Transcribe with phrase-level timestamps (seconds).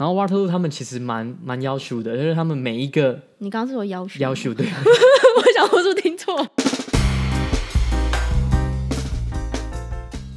[0.00, 4.18] 然后 Waterloo 他们其实蛮蛮要求的，就是他们每一个，你刚刚是说要求？
[4.18, 4.64] 要求对，
[5.36, 6.34] 我想我是听错。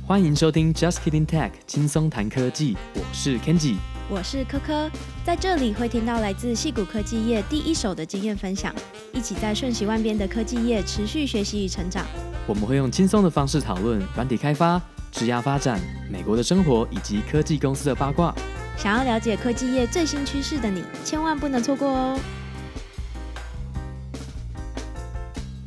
[0.05, 3.77] 欢迎收听 Just Kidding Tech，轻松谈科技，我是 Kenji，
[4.09, 4.91] 我是科科，
[5.23, 8.75] 在这里会听到来自矽谷科技业第一手的经验分享，
[9.13, 12.05] 一起在瞬息万变的科技业持续学习与成长。
[12.45, 15.79] 我们会用轻松的方式讨论软体开发、职涯发展、
[16.11, 18.35] 美国的生活以及科技公司的八卦。
[18.75, 22.19] 想要了解科技业最新趋势的你，千万不能错过哦！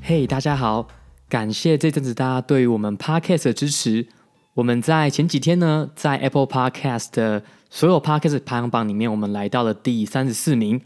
[0.02, 0.87] 嘿大家好，
[1.29, 4.09] 感谢这阵子大家对于我们 Podcast 的支持。
[4.55, 10.82] 我们在前几天呢，在 Apple Podcast 的所有 Podcast 排行榜里面，我们来到了第三十四名。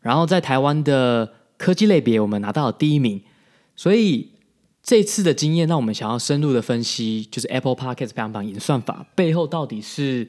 [0.00, 3.22] 然后在台湾的科技类别，我们拿到了第一名。
[3.74, 4.30] 所以
[4.82, 10.28] 这次的经验，让我们想要深入的分析，就是 Apple Podcast 排行榜演算法背后到底是。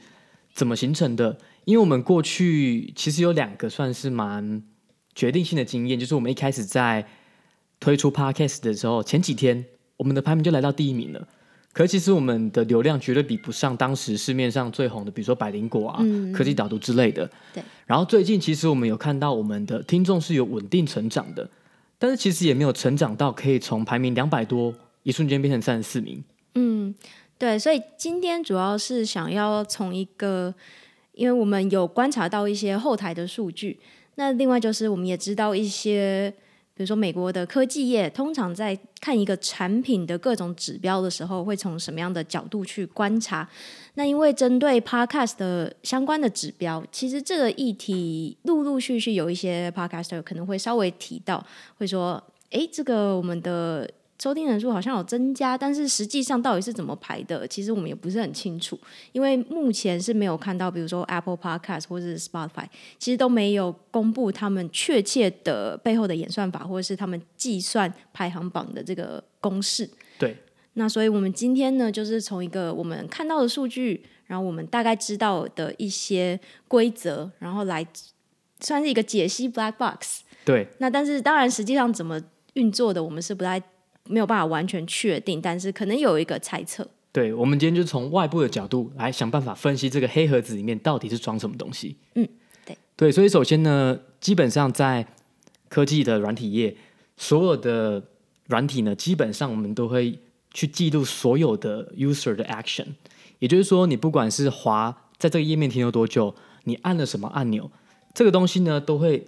[0.58, 1.38] 怎么形成的？
[1.66, 4.64] 因为我们过去其实有两个算是蛮
[5.14, 7.06] 决定性的经验，就是我们一开始在
[7.80, 9.64] 推出 Podcast 的时候，前几天
[9.98, 11.28] 我们的排名就来到第一名了。
[11.74, 17.30] 可是其实我们的流量绝对比不上当时市面上最红的，比如说百灵果啊、嗯、科技导读之类的。
[17.54, 17.62] 对。
[17.86, 21.48] 然后最近其实我们有看到我们的听众是有稳定成长的，
[22.00, 26.24] 但是其实也没有成长到可以从排名两百多一瞬间变成三十四名。
[26.56, 26.96] 嗯。
[27.40, 30.52] 对，所以今天主要是想要从一个，
[31.14, 33.80] 因为我们有观察到一些后台的数据，
[34.16, 36.34] 那另外就是我们也知道一些，
[36.74, 43.48] 比如说美国的科技业通常在看一个产品的各种指标的时候，会从什么样的角度去观察。
[43.94, 51.46] 那因为针对 Podcast 的相关的指标，其实这个议题陆陆续续有一些 Podcaster 可能会稍微提到，
[51.78, 53.88] 会说，诶，这个我们的。
[54.20, 58.78] 收听人数好像有增加，但是实际上到底是怎么排的，其实我们也不是很清楚，
[59.12, 62.66] 因为目前是没有看到，比如说 Apple Podcast 或者是 Spotify，
[62.98, 69.88] 其实都没有公布他们确切的背后的演算法，或者是他们计算排行榜的这个公式。
[70.18, 70.36] 对，
[70.74, 77.86] 那所以我们今天呢，就是从一个我们看到的数据，然后我们大概知道的一些规则，然后来
[78.62, 80.22] 算是一个解析 Black Box。
[80.44, 82.20] 对，那但是当然实际上怎么
[82.56, 83.62] 运作的，我们是不太。
[84.10, 86.88] 没有办法完全确定，但是可能有一个猜测。
[87.12, 91.96] 对，我们今天就从外部的角度来想办法分析这个黑盒子里面到底是装什么东西。
[92.16, 92.28] 嗯，
[92.66, 92.78] 对。
[92.96, 95.08] 对，所以首先呢，基本上在
[95.68, 96.76] 科技的软体业，
[97.16, 98.04] 所有的
[98.48, 100.20] 软体呢，基本上我们都会
[100.54, 102.86] 去记录所有的 user 的 action。
[103.40, 106.36] 也就是说，你不管是滑在这个页面停留多久，
[106.66, 107.72] 你按了什么按钮，
[108.14, 109.26] 这个东西呢，都会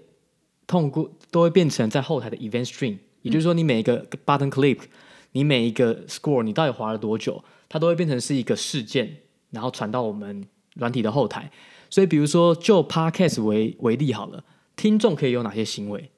[0.67, 2.97] 通过都会变成在后台的 event stream。
[3.21, 4.79] 也就是说，你每一个 button click，
[5.33, 9.17] 你每一个 score，你到底滑了多久，它都会变成是一个事件，
[9.51, 11.51] 然后传到我们软体的后台。
[11.89, 14.43] 所以，比如说就 podcast 为为例好了，
[14.75, 16.09] 听众可以有哪些行为？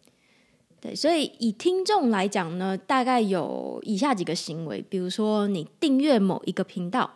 [0.79, 7.09] 对，所以以听众来讲呢，大概有以下几个行为，比如说你订阅某一个频道，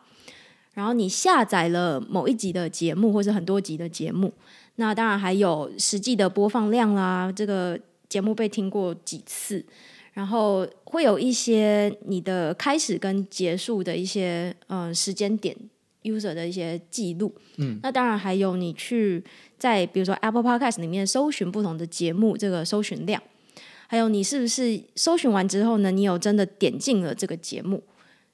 [0.73, 4.33] 然后你下载了某一集的节目，或是很多集的节目，
[4.75, 7.79] 那当然还有实际的播放量啦，这个。
[8.09, 9.65] 节目被听过几次，
[10.13, 15.55] 然后会有一些你的开始跟结束的一些嗯、呃、时间点
[16.03, 17.33] ，user 的一些记录。
[17.57, 19.23] 嗯，那当然还有你去
[19.57, 23.21] 在比如说 Apple Podcast 里面搜寻不同的节目，这个搜寻量，
[23.87, 27.83] 还有你是不是搜寻完之后呢，你有真的点进了这个节目。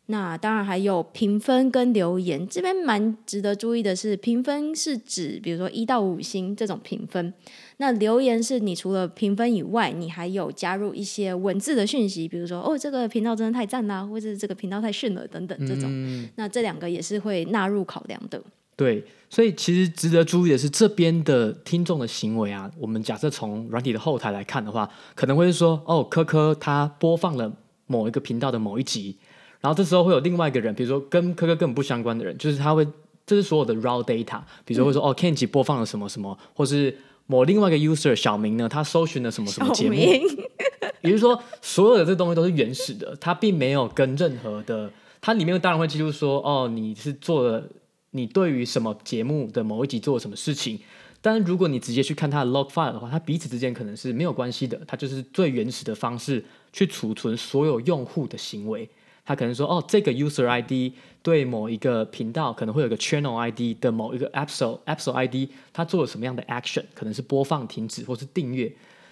[0.07, 7.33] 那当然还有评分跟留言，这边蛮值得注意的是，评分是指比如说一到五星这种评分。
[7.77, 15.89] 那留言是你除了评分以外，你还有加入一些文字的讯息，比如说哦，这个频道真的太赞啦，或者是这个频道太逊了等等这种。
[15.89, 18.41] 嗯、那这两个也是会纳入考量的。
[18.75, 27.51] 对，所以其实值得注意的是，这边的听众的行为啊，我们假设从软体的后台来看的话，可能会是说哦，科科他播放了
[27.85, 29.17] 某一个频道的某一集。
[29.59, 32.87] 然后这时候会有另外一个人，比如说跟科科根本不相关的人，就是他会，
[33.27, 36.97] 这是所有的 raw data，比如说会说、嗯、哦，Kenji 播放了什么什么，或是
[37.31, 44.91] 某另外一个 user 小明呢，他搜寻了什么什么节目，也就是说，所有的这东西都是原始的，它并没有跟任何的，
[45.21, 47.63] 它里面当然会记录说，哦，你是做了，
[48.09, 50.77] 你对于什么节目的某一集做了什么事情，
[51.21, 56.43] 但如果你直接去看它的 log file 的话，它彼此之间可能是没有关系的，它就是最原始的方式
[56.73, 58.89] 去储存所有用户的行为。
[59.25, 66.83] 他可能说：“哦，这个 user ID 对某一个频道可能会有个 channel ID 的某一个 episode episode ID，他做了什么样的 action？
[66.93, 68.71] 可能是播放、停止或是订阅，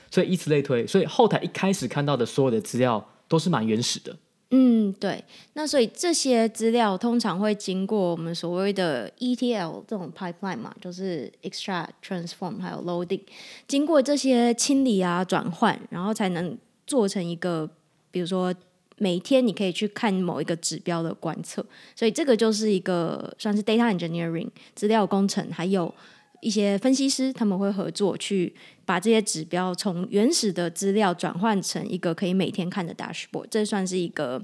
[0.10, 0.86] 所以以此类推。
[0.88, 4.16] 所以后台一开始看到的所有的资料都是蛮原始的。
[4.52, 5.24] 嗯，对。
[5.54, 13.22] 那所以这些资料通常会经过我们所谓的 ETL 这种 pipeline 嘛，就是 extract、transform 还有 loading，
[13.68, 16.58] 经过这些清理啊、转换，然后才能
[16.88, 17.70] 做成一个，
[18.10, 18.52] 比如说
[19.00, 21.66] 每天你可以去看某一个指标的观测。
[21.96, 25.94] 所以这个就是一个算是 data engineering 资料工程，还有
[26.42, 28.54] 一些分析师他们会合作去。
[28.90, 34.44] 把这些指标从原始的资料转换成一个可以每天看的 dashboard，这算是一个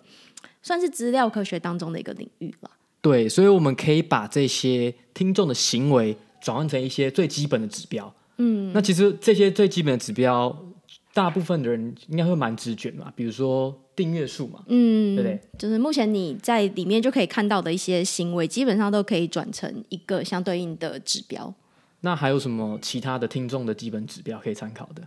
[0.61, 2.69] 算是资料科学当中的一个领域了。
[3.01, 8.13] 对，所以我们可以把这些听众的行为转换成一些最基本的指标。
[8.37, 10.55] 嗯，那其实这些最基本的指标，
[11.11, 15.39] 大部分的人应该会蛮直觉嘛，比如说订阅数嘛，嗯，对不对？
[15.57, 21.53] 就是目前你在里面就可以看到的一些行为，基本上都可以转成一个相对应的指标。
[22.01, 25.01] 那还有什么其他的听众的基本指标可以参考的？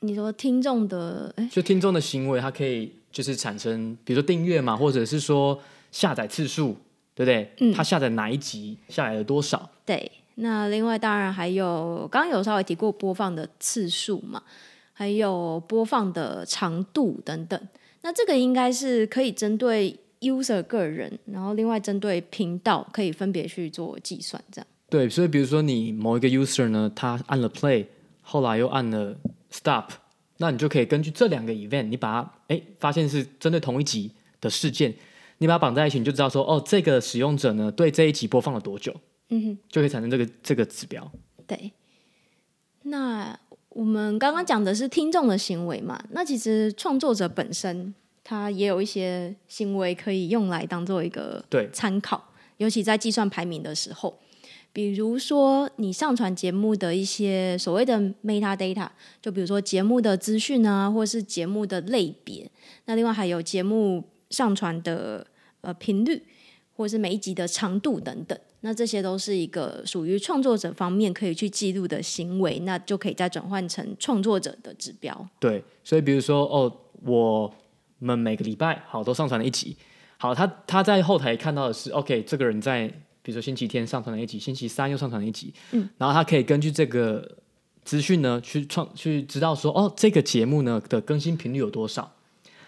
[0.00, 5.58] 你说听众的，哎、就听众的行为，它可以就是产生，比如说订阅嘛，或者是说
[5.90, 6.76] 下载次数，
[7.14, 7.50] 对不对？
[7.60, 9.68] 嗯，他下载哪一集，下载了多少？
[9.84, 10.10] 对。
[10.38, 14.42] 那另外当然还有，刚刚有稍微提过播放的次数嘛，
[14.92, 17.58] 还有播放的长度等等。
[18.06, 24.66] 那这个应该是可以针对 user 个人，然后另外针对频道可以分别去做计算，这样。
[24.88, 27.84] 对，所以比如说你某一个 user 呢，他按了 play，
[28.22, 29.18] 后来又按了
[29.50, 29.90] stop，
[30.36, 34.94] 那你就可以根据这两个 event，你把它哎发现是针对同一集的事件，
[35.38, 38.94] 你把它绑在一起，你就知道说哦，这个使用者呢对这一集播放了多久，
[39.30, 41.10] 嗯哼，就可以产生这个这个指标。
[41.44, 41.72] 对，
[42.84, 43.36] 那
[43.76, 47.94] 我们刚刚讲的是听众的行为嘛，那其实创作者本身
[48.24, 54.18] 他也有一些行为可以用来当做一个对参考，尤其在计算排名的时候。
[54.72, 58.88] 比如说，你上传节目的一些所谓的 metadata，
[59.20, 62.50] 就比如说节目的资讯啊，或是节目的类别。
[62.86, 65.26] 那另外还有节目上传的
[65.60, 66.22] 呃频率，
[66.76, 68.38] 或是每一集的长度等等。
[68.60, 75.28] 那这些都是一个属于创作者方面可以去记录的行为，那就可以再转换成创作者的指标。
[75.40, 77.52] 对，所以比如说哦，我
[77.98, 79.76] 们每个礼拜好都上传了一集，
[80.18, 82.92] 好，他他在后台看到的是 OK，这个人在。
[83.22, 87.28] 比如说星期天上传了一集，星期三又上传了一集，嗯，然后他可以根据这个
[87.82, 92.08] 资讯呢，去创去知道说，哦，这个节目呢的更新频率有多少，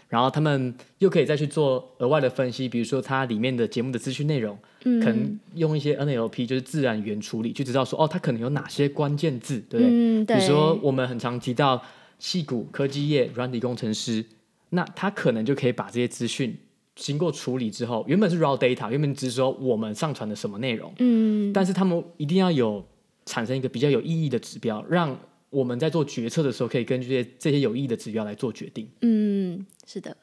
[0.08, 9.88] 然后他们又可以再去做额外的分析，比如说它里面的节目的资讯内容，嗯，可能用一些 NLP 就是自然语言处理，就知道说，哦，它可能有哪些关键字，对不对？
[9.90, 10.36] 嗯，对。
[10.36, 11.82] 比如说我们很常提到
[12.18, 14.24] 矽谷科技业软体工程师，
[14.70, 16.56] 那他可能就可以把这些资讯。
[16.94, 22.84] 经过处理之后，原本是 raw data，原本只是说我们上传的什么内容，嗯，但是他们一定要有
[23.24, 25.16] 产生一个比较有意义的指标，让
[25.50, 28.88] 我们在做决策的时候可以根据这些这些有意义的指标来做决定。
[29.02, 30.16] 嗯，是的，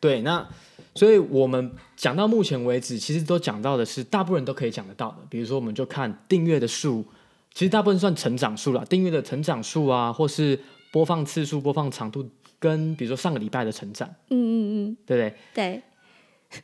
[0.00, 0.48] 对，那
[0.94, 7.04] 所以我们讲到目前为止，其实都讲到的是大部分人都可以讲得到的，比如说我们就看订阅的数，
[7.52, 10.58] 其实大部分算成长数了，订阅的成长数啊，或是
[10.90, 12.28] 播放次数、播放长度。
[12.60, 14.56] 跟比如说上个礼拜的成长，嗯嗯
[14.88, 15.34] 嗯，对不对？
[15.52, 16.62] 对。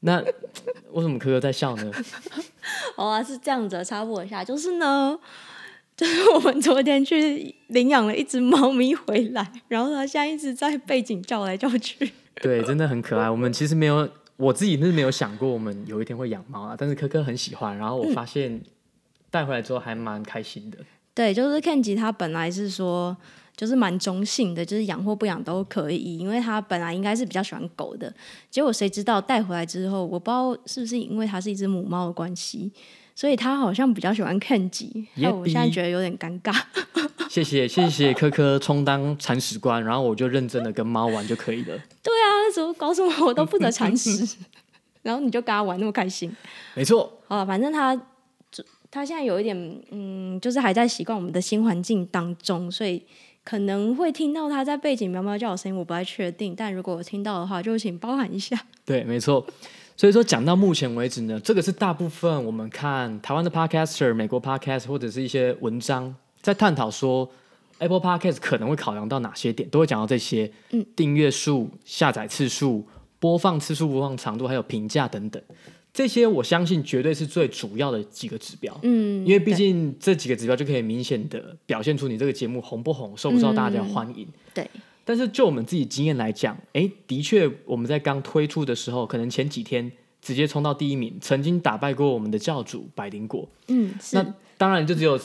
[0.00, 0.22] 那
[0.92, 1.92] 为什么柯柯在笑呢？
[2.96, 5.18] 哦啊，是这样子，插播一下，就是呢，
[5.96, 12.10] 就是我们昨天去领养了一只猫咪回来，然后它现在一直在背景叫来叫去。
[12.42, 13.30] 对，真的很可爱。
[13.30, 18.60] 我们其实没有，我自己是没有想过我们有一天会养猫啊，但是柯柯很喜欢，然后我发现
[19.30, 20.78] 带回来之后还蛮开心的。
[20.80, 23.16] 嗯、对，就是 Kenji 他本来是说。
[23.56, 28.12] 就是蛮中性的，就是养或不养都可以，因为他本来应该是比较喜欢狗的，
[28.50, 32.72] 结果谁知道带回来之后，我不知道是不是因为它是一只母猫的关系，
[33.14, 36.54] 所以他好像比较喜欢 Kenji，那我现在觉得有点尴尬。
[37.30, 41.76] 谢谢谢谢科科充当铲屎官，然后我就认真的跟猫玩就可以了。
[42.02, 44.36] 对啊，怎么搞什么我都负责铲屎，
[45.02, 46.34] 然后你就跟他玩那么开心。
[46.74, 48.00] 没错，啊，反正他
[48.90, 53.02] 他现在有一点嗯，就是还在习惯我们的新环境当中，所以。
[53.46, 56.54] 可能会听到他在背景喵喵叫的声音，我不太确定。
[56.56, 58.58] 但如果我听到的话，就请包涵一下。
[58.86, 59.46] 对，没错。
[59.96, 67.30] 所以说，讲到目前为止呢，这个是大部分我们看台湾的 Podcaster、美国 Podcast 或者是一些文章在探讨说
[67.78, 70.50] ，Apple Podcast 可能会考量到哪些点，都会讲到这些。
[70.70, 72.84] 嗯，订阅数、下载次数、
[73.20, 75.40] 播放次数、播放长度，还有评价等等。
[75.92, 84.70] 这些我相信绝对是最主要的几个指标，嗯，因为毕竟这几个指标就可以明显的表现出你这个节目红不红，受不受大家欢迎，嗯，对。
[85.04, 89.90] 但是就我们自己经验来讲，哎，的确我们在刚推出的时候，可能前几天
[90.22, 95.20] 直接冲到第一名，曾经打败过我们的教主百灵果，嗯，那当然就只有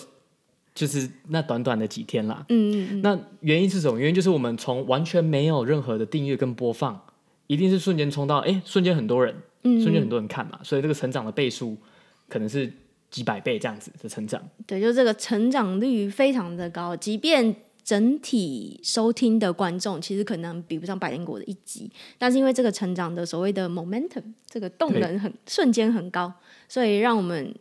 [0.76, 3.02] 就是那短短的几天啦，嗯嗯嗯。
[3.02, 4.00] 那原因是什么？
[4.00, 7.02] 原因就是我们从完全没有任何的订阅跟播放。
[7.48, 11.76] 一定是瞬间冲到，哎，瞬间很多人，嗯，瞬间很多人看嘛，所以这个成长的倍数
[12.28, 12.72] 可能是
[13.10, 14.40] 几百倍这样子的成长。
[14.68, 17.56] 对，就这个成长率非常的高，即便
[17.90, 26.32] 整体收听的观众其实可能比不上百灵果的一集，但是因为这个成长的所谓的 momentum，这个动能很瞬间很高，
[26.68, 27.52] 所以让我们。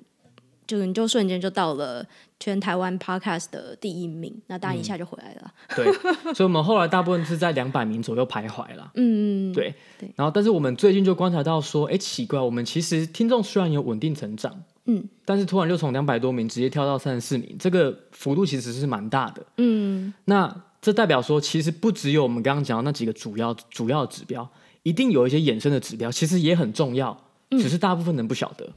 [0.67, 2.07] 就你就瞬间就到了
[2.39, 5.55] 全台湾 podcast 的第一名，那当然一下就回来了。
[5.69, 5.91] 嗯、对，
[6.35, 8.93] 所以我们后来大部分是在两百名左右徘徊了。
[8.97, 10.13] 嗯，对对。
[10.15, 19.47] 然后，但是我们最近就观察到说，哎，奇怪，我们其实听众虽然有稳定成长，嗯，但是突然就从两百多名直接跳到三十四名，这个幅度其实是蛮大的。
[19.59, 24.51] 嗯，那这代表说，其实不只有我们刚刚讲的那几个主要主要指标，
[24.83, 27.17] 一定有一些衍生的指标，其实也很重要，
[27.51, 28.65] 只是大部分人不晓得。
[28.65, 28.73] 嗯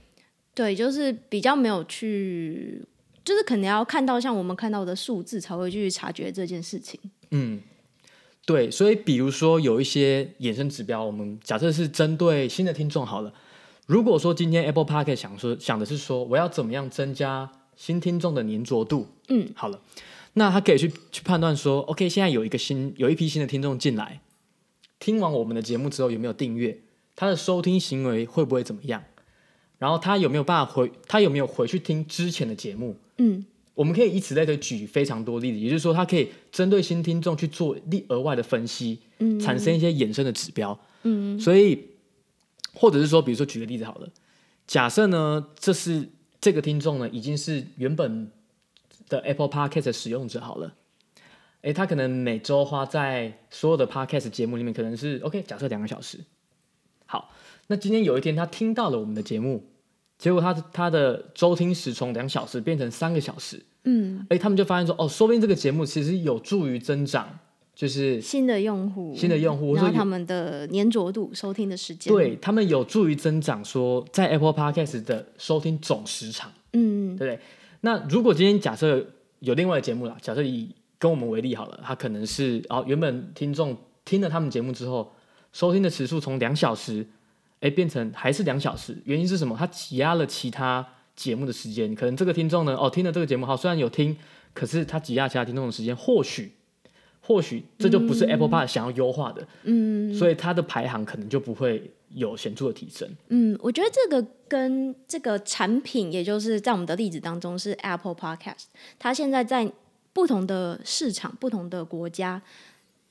[0.53, 2.85] 对，就是比较没有去，
[3.23, 6.99] 就是可能要看到像我们看到的数字，才会去察觉这件事情。
[7.29, 7.61] 嗯，
[8.45, 13.33] 对，所以比如说有一些衍生指标，我们假设是针对新的听众好了。
[13.91, 19.05] 如果说今天 Apple Podcast 想说想的是说，我要怎么样增加新听众的粘着度？
[19.27, 19.81] 嗯，好了，
[20.36, 24.21] 那他可以去去判断说，OK，现在有一个新有一批新的听众进来，
[24.98, 26.79] 听完我们的节目之后有没有订阅，
[27.17, 29.03] 他的收听行为会不会怎么样？
[29.77, 30.89] 然后他有没有办法回？
[31.05, 32.95] 他有没有回去听之前的节目？
[33.17, 35.60] 嗯，我们可以以此类推，举非常多例子。
[35.60, 40.79] 也就是说，他可以针对新听众去做另额外的分析，嗯，产生一些衍生的指标。
[41.03, 41.77] 嗯，所以，
[42.73, 44.07] 或者是说，比如说举个例子好了，
[44.67, 46.09] 假设呢，这是
[46.39, 48.31] 这个听众呢已经是原本
[49.09, 50.73] 的 Apple Podcast 的使用者好了，
[51.61, 56.19] 诶，他可能每周花在所有的 Podcast 节目里面，可能是 OK，假设两个小时。
[57.05, 57.33] 好，
[57.67, 59.67] 那今天有一天他听到了我们的节目。
[60.17, 67.39] 结果他他的周听时从两小时变成三个小时，嗯，哎，他们就发现说，哦，说不定这个节目其实有助于增长，
[67.75, 77.39] 就是新的用户，新的用户，然后他们的粘着度、收听的时间，对他们有助于增长，说在 Apple Podcast 的收听总时长，嗯，对不对？
[77.81, 79.05] 那如果今天假设
[79.39, 83.75] 有另外的节目啦，假设以跟我们为例好了，他可能是哦，原本听众
[84.05, 85.11] 听了他们节目之后，
[85.51, 87.07] 收听的时数从两小时。
[87.61, 89.55] 哎，变成还是两小时，原因是什么？
[89.55, 90.83] 他挤压了其他
[91.15, 94.17] 节目的时间，可能这个听众呢，哦，听了这个节目好，虽然有听，
[94.51, 96.53] 可是他挤压其他听众的时间，或许，
[97.21, 103.07] 或许这就不是 Apple Podcast 想要优化的，嗯，所以它的排行可能就不会有显著的提升。
[103.29, 108.65] 嗯，我觉得这个跟这个产品，也就是在我们的例子当中是 Apple Podcast，
[108.99, 109.71] 它现在在
[110.11, 112.41] 不同的市场、不同的国家，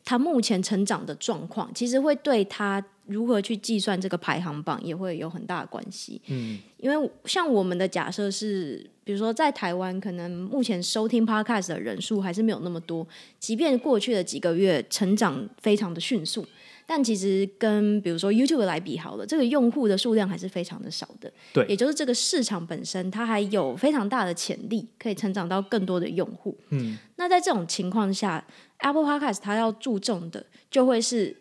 [0.05, 2.85] 它目前成长的状况，其实会对它。
[3.11, 6.21] 如何去计算这个排行榜也会有很大的关系。
[6.29, 13.07] 嗯，因为像我们的假设是，比如说在台湾，可能目前收听 Podcast 的人数还是没有那么多。
[13.39, 16.47] 即便过去的几个月成长非常的迅速，
[16.87, 21.33] 但其实跟比如说 YouTube 来比好了，这个用户的数量还是非常的少的。
[21.53, 26.57] 对，也就是这个市场本身它还有非常大的潜力，可以成长到更多的用户。
[26.71, 28.45] 嗯，那在这种情况下
[28.79, 31.37] ，Apple Podcast 它要注重的就会是。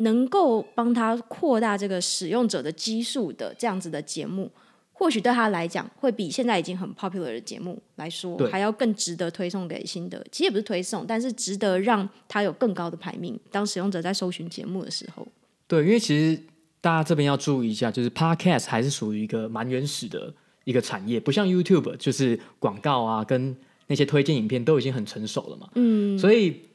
[0.00, 4.50] 能够帮他扩大这个使用者的基数的这样子的节目，
[4.92, 10.24] 或许对他来讲，会比现在已经很 popular 的节目来说，还要更值得推送给新的。
[10.32, 13.38] 其实也不是推送，但是值得让他有更高的排名。
[13.50, 15.26] 当使用者在搜寻节目的时候，
[15.68, 16.42] 对，因为其实
[16.80, 20.32] 大家这边要注意一下，就是 Podcast 还是属于一个蛮原始的
[20.64, 23.54] 一个产业，不像 YouTube，就是广告啊跟
[23.86, 25.68] 那些推荐影片都已经很成熟了嘛。
[25.74, 26.69] 嗯，所以。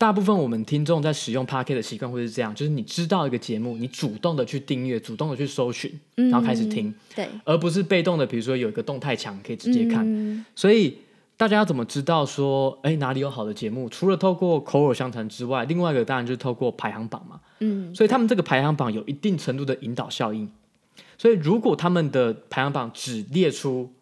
[0.00, 10.02] 大部分我们听众在使用 Pocket 的习惯会是这样，就是你知道一个节目，你主动的去订阅，主动的去搜寻，然后开始听，嗯、对，而不是被动的，比如说有一个动态墙可以直接看。
[10.06, 10.96] 嗯、所以
[11.36, 13.90] 大家要怎么知道说，哎，哪里有好的节目？
[13.90, 17.38] 除了透过口耳相传之外，另外一个当然就是透过排行榜嘛。
[17.58, 20.50] 嗯，所以他们这个排行榜有一定程度的引导效应。
[21.18, 23.92] 所以如果他们的排行榜只列出，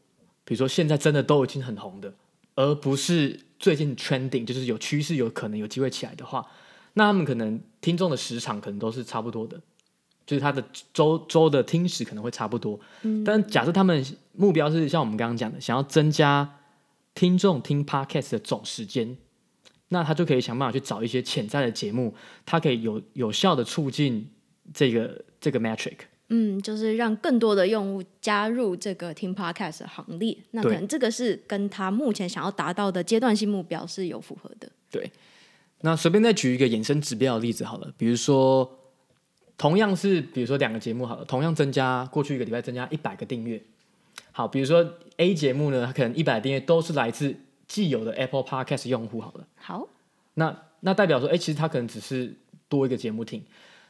[0.44, 2.14] 比如说现在真的都已经很红的，
[2.54, 3.40] 而不是。
[3.58, 6.46] 最近 trending 就是有趋势，有可能有机会起来的话，
[6.94, 9.60] 那他们可能听众的时长可能都是差不多的，
[10.26, 12.78] 就是他的周周的听时可能会差不多。
[13.02, 16.56] 嗯，但假设他们目标是像我们刚刚讲的，想要增加
[17.14, 19.16] 听众听 podcast 的总时间，
[19.88, 22.14] 那他就可以想办法去找一些潜在的节目，
[22.46, 24.30] 它可以有有效的促进
[24.72, 25.96] 这个这个 metric。
[26.30, 34.70] 嗯，就是让更多的用户加入这个听 Podcast 的行列，那可能这个是跟他目前想要达到的阶段性目标是有符合的。
[34.90, 35.10] 对，
[35.80, 38.70] 那随便再举一个衍生指标的例子好了，比如说
[39.56, 43.62] 同样是比如说两个节目好了，同样增加过去一个礼拜增加一百个订阅，
[44.30, 47.34] 好，比如说 A 节目呢，它可能一百订阅都是来自
[47.66, 49.88] 既有的 Apple Podcast 用户好了，好，
[50.34, 52.36] 那那代表说，哎，其实它可能只是
[52.68, 53.42] 多一个节目听。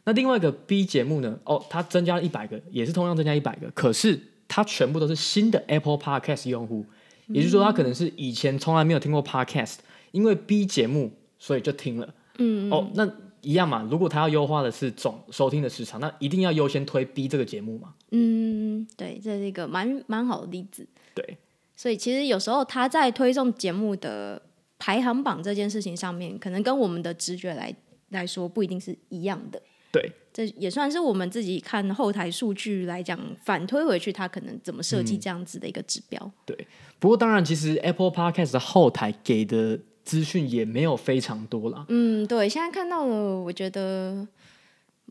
[0.08, 1.38] 那另外一个 B 节目呢？
[1.44, 6.82] 哦，它增加了一百个，也是同样增加一百个，可是它全部都是新的 Apple Podcast 用户，
[7.26, 9.74] 也就是说，他可能是以前从来没有听过 Podcast，
[10.12, 12.14] 因为 B 节目，所以就听了。
[12.38, 13.06] 嗯，哦，那
[13.42, 13.86] 一样嘛。
[13.90, 17.92] 如果他要优化的是总收听的时长，那一定要优先推 B 这个节目嘛。
[18.10, 20.88] 嗯，对，这是一个蛮蛮好的例子。
[21.14, 21.36] 对，
[21.76, 24.40] 所以其实有时候他在推送节目的
[24.78, 27.76] 排行榜这件事情上面，可能跟我们的直觉来
[28.08, 29.60] 来说不一定是一样的。
[29.90, 36.20] 对，这也算是我们自己看后台数据来讲，反推回去，它可能怎么设计这样子的一个指标。
[36.22, 36.66] 嗯、对，
[36.98, 41.86] 不过当然，其实 Apple Podcast 的后台给的资讯也没有非常多啦。
[41.88, 44.28] 嗯，对，现在看到了，我觉得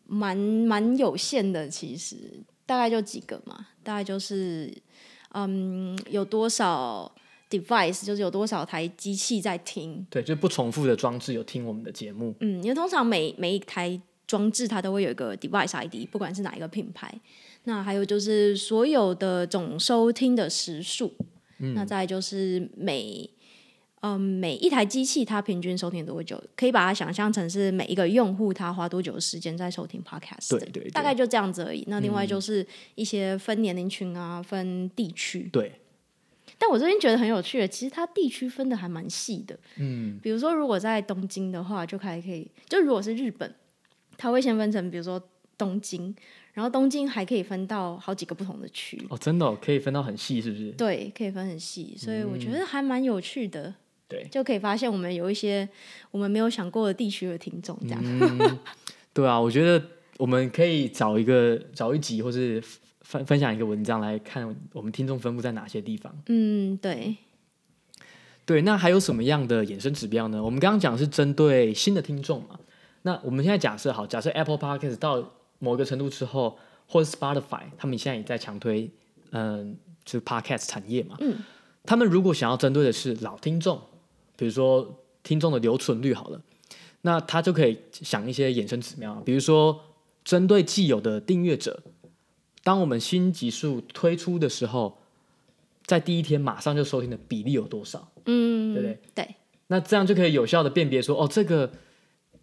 [0.06, 1.68] 蛮蛮有限的。
[1.68, 2.16] 其实
[2.68, 4.72] 大概就几个嘛，大概就是
[5.34, 7.12] 嗯，有多少
[7.50, 10.06] device，就是有多少台机器在听。
[10.12, 12.36] 对，就不重复的装置有听我们的节目。
[12.42, 14.00] 嗯，因为通常每每一台。
[14.28, 17.12] 装置它都会有一个 device ID，不管是哪一个品牌。
[17.64, 21.14] 那还有就是所有的总收听的时数，
[21.60, 23.30] 嗯、那再就是每
[24.02, 30.52] 嗯每一台机器它平均收听多久，可以把它想象成是每一个用户他花多久的时间在收听 podcast。
[30.52, 31.84] 对对对，大概就这样子而已。
[31.88, 32.66] 那另外就是
[32.96, 35.50] 一些分年龄群啊，分地区。
[35.52, 35.72] 对。
[36.58, 39.60] 但我最近觉得很有趣的，其实它地区分的还蛮细的。
[39.78, 40.18] 嗯。
[40.24, 43.54] 比如说，如果在东京的话，就还可以；就如果是日本。
[44.18, 45.22] 它会先分成，比如说
[45.58, 46.14] 东京，
[46.54, 50.72] 然后东京还可以分到好几个不同的区哦，真的、哦、可以分到很细，是不是？
[50.72, 53.74] 对，可以分很细，所以我觉得还蛮有趣的。
[54.08, 55.68] 对、嗯，就可以发现我们有一些
[56.12, 58.60] 我们没有想过的地区的听众，这样、嗯。
[59.14, 59.84] 对啊，我觉得
[60.18, 62.62] 我们可以找一个找一集，或是
[63.02, 66.16] 分分享一个文章来看我们听众分布在哪些地方。
[66.28, 67.16] 嗯，对。
[68.46, 70.42] 对，那还有什么样的衍生指标呢？
[70.42, 72.58] 我们刚刚讲是针对新的听众嘛。
[73.04, 78.92] 那我们现在假设好，假设 Apple Podcast 到某一个程度之后，或者 Spotify，他们现在也在强推，
[79.32, 81.16] 嗯，就是 Podcast 产业嘛。
[81.20, 81.38] 嗯。
[81.86, 83.80] 他们如果想要针对的是老听众，
[84.36, 86.42] 比如说听众的留存率好了，
[87.02, 89.80] 那他就可以想一些衍生指标，比如说
[90.26, 91.82] 针对既有的订阅者，
[92.64, 94.98] 当我们新集数推出的时候，
[95.86, 98.12] 在第一天马上就收听的比例有多少？
[98.26, 99.00] 嗯，对不对？
[99.16, 99.36] 对。
[99.68, 101.72] 那这样就可以有效的辨别说，哦，这个。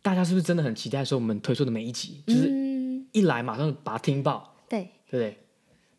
[0.05, 2.47] 大家是不是真的很期待说我们推出的每一集，就是
[3.13, 4.55] 一来马上把它听爆？
[4.69, 5.39] 对，对不对？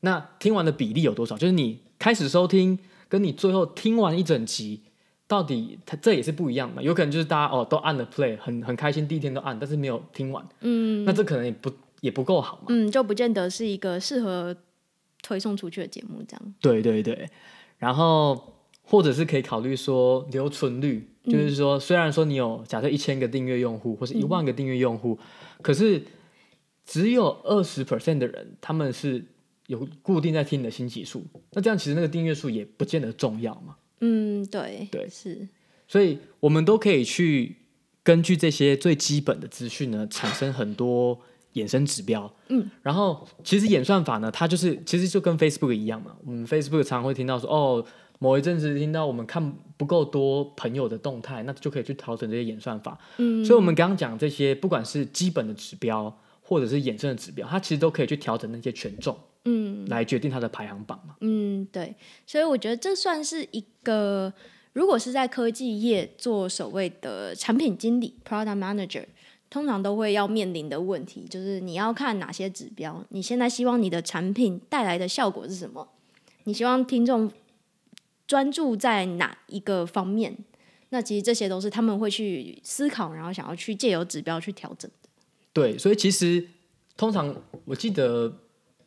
[0.02, 1.36] 那听完的比例有多少？
[1.36, 2.78] 就是你开始收听，
[3.10, 4.84] 跟你最后听完一整集，
[5.26, 6.82] 到底它这也是不一样的嘛？
[6.84, 10.48] 有可能就是大家哦都按了 play，很很开心，第一天都按，但是没有听完。
[10.60, 12.65] 嗯，那这可能也不也不够好嘛？
[12.70, 14.56] 嗯，就不见得是一个适合
[15.24, 16.54] 推送出去的节目，这样。
[16.62, 17.28] 对对对，
[17.80, 18.55] 然后
[18.86, 21.10] 或者是可以考虑说留存率。
[21.26, 26.04] 就是说，虽然说你有假设一千个订阅用户，或是一万个订阅用户，嗯，可是
[26.86, 29.26] 只有二十 percent 的人，他们是
[29.65, 33.76] 有固定在听你的新集数，那这样其实那个订阅数也不见得重要嘛。
[34.02, 35.48] 嗯，对，对，是。
[35.88, 37.56] 所以我们都可以去
[38.04, 41.19] 根据这些最基本的资讯呢，产生很多
[41.56, 42.32] 衍生指标。
[42.50, 46.15] 嗯，然后其实演算法呢，它就是其实就跟 Facebook 一样嘛。
[46.24, 47.84] 我们 Facebook 常常会听到说，哦。
[48.19, 52.97] 某一阵子听到我们看不够多朋友的动态，那就可以去调整这些演算法。
[53.17, 61.15] 嗯，所以我们刚刚讲这些，不管是基本的指标，或者是衍生的指标，它其实都可以去调整那些权重，嗯，来决定它的排行榜嘛。
[61.19, 61.93] 嗯，对。
[62.25, 64.32] 所以我觉得这算是一个，
[64.71, 69.06] 如果是在科技业做所谓的产品经理 （product manager），
[69.49, 73.04] 通常都会要面临的问题，就是你要看哪些指标。
[73.10, 75.89] 你现在希望你的产品带来的效果是什么？
[76.45, 77.30] 你希望听众。
[78.28, 80.36] 专注在哪一个方面？
[80.90, 85.10] 那其实这些都是他们会去思考，然后想要去借由指标去调整的。
[85.52, 86.48] 对，所以其实
[86.96, 87.36] 通常
[87.66, 88.32] 我记得，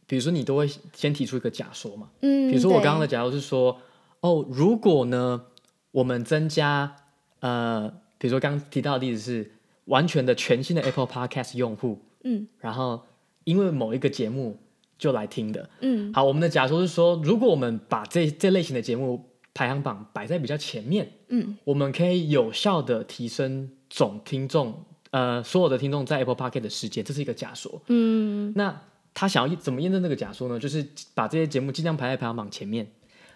[0.07, 2.09] 比如说你都会先提出一个假说嘛。
[2.21, 3.81] 嗯，比如说我刚刚的假说是说，
[4.21, 5.45] 哦，如果呢，
[5.91, 6.97] 我们增加
[7.41, 9.53] 呃，比如说刚刚提到的例子是
[9.87, 13.03] 完全的全新的 Apple Podcast 用户，嗯，然后
[13.45, 14.59] 因为某一个节目。
[14.99, 28.83] 就来听的，嗯，好，我们的假说是说，如果我们把这这类型的节目排行榜摆在比较前面，嗯，我们可以有效的提升总听众，呃，所有的听众在 Apple Podcast 的时间，这是一个假说，嗯，那
[29.15, 30.59] 他想要怎么验证这个假说呢？
[30.59, 32.87] 就是把这些节目尽量排在排行榜前面，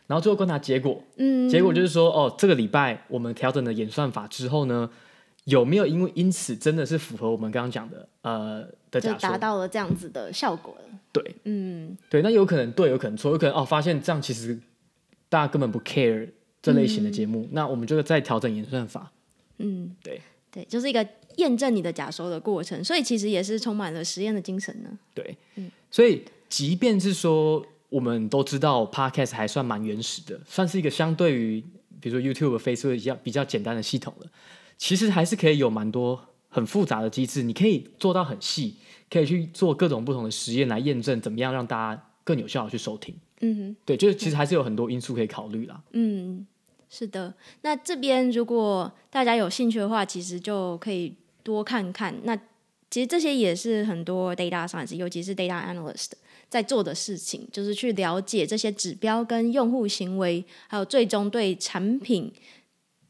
[0.07, 4.91] 然后最后观察结果，嗯，结果就是说，哦，这个礼拜我们调整了演算法之后呢，
[5.45, 10.99] 有没有因为因此真的是符合我们刚刚讲的，呃，的假达到了这样子的效果了。
[11.13, 14.59] 对，嗯，对，那有可能对，有可能错，有可能哦，发现这样其实
[15.29, 16.29] 大家根本不 care
[16.63, 19.11] 这类型的节目，嗯、那我们就再调整演算法。
[19.59, 24.91] 嗯，对，对，就是一个验证你的假说的过程，所以其实也是充满了实验的精神呢。
[25.13, 31.63] 对，嗯，所以即便是说我们都知道 Podcast 还算蛮原始的，算是一个相对于
[32.01, 34.27] 比如说 YouTube、Facebook 一样比较简单的系统了，
[34.83, 38.75] 其实还是可以有蛮多很复杂的机制，你可以做到很细，
[39.09, 43.15] 可以去做各种不同的实验来验证怎么样让大家更有效的去收听。
[43.43, 45.81] 嗯哼，对，就是其实还是有很多因素可以考虑啦。
[45.93, 46.45] 嗯。
[46.91, 51.15] 是的，那这边如果大家有兴趣的话，其实就可以
[51.45, 52.13] 多看看。
[52.25, 52.37] 那
[52.91, 56.11] 其实这些也是很多 data science，尤其是 data analyst
[56.51, 62.31] 在做的事情，就是去了解这些指标跟用户行为，还有最终对产品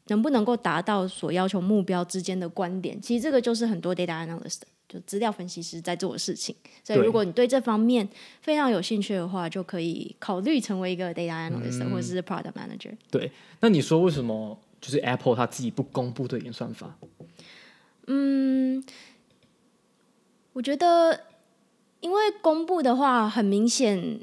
[0.07, 3.01] 能不能够达到所要求目标之间的关联。
[3.01, 4.61] 其实这个就是很多 data analyst。
[4.85, 8.07] 就资料分析师在做的事情，所以如果你对这方面
[8.41, 12.91] 非常有兴趣的话，就可以考虑成为一个 data analyst、嗯、或者是 product manager。
[13.09, 16.95] 对，那你说为什么就是 Apple 它自己不公布的演算法？
[18.05, 18.83] 嗯，
[20.51, 21.21] 我觉得
[22.01, 24.19] 因为公布的话，很明显，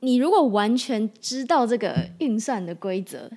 [0.00, 3.30] 你如果完全知道这个运算的规则。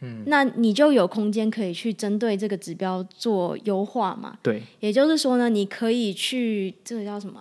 [0.00, 4.38] 嗯，那你就有空间可以去针对这个指标做优化嘛？
[4.42, 7.40] 对，也就是说呢，你可以去这个叫什么？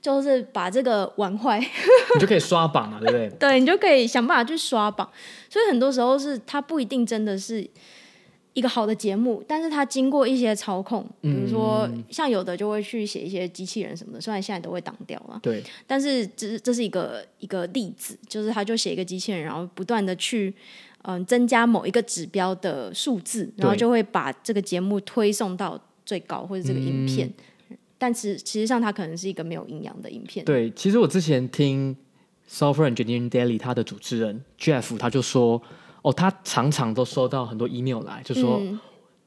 [0.00, 1.60] 就是把这个玩坏，
[2.14, 3.30] 你就可以刷榜了，对不对？
[3.38, 5.08] 对，你就可以想办法去刷榜。
[5.48, 7.64] 所以很多时候是它不一定真的是
[8.52, 20.52] 一个好的节目，但是它经过一些操控，比如说像有的就会去写一些机器人什么的，虽然现在都会挡掉了，对，但是这这是一个一个例子，就是他就写一个机器人，然后不断的去。
[21.04, 27.28] 嗯，增加某一个指标的数字，然后就会把这个节目推送到最高，或者这个影片。
[27.70, 30.44] 嗯、但其实实上，它可能是一个没有营养的影片。
[30.44, 31.96] 对，其实我之前听
[32.48, 35.60] Software Engineering Daily 它的主持人 Jeff 他就说，
[36.02, 38.78] 哦，他常常都收到很多 email 来，就说、嗯、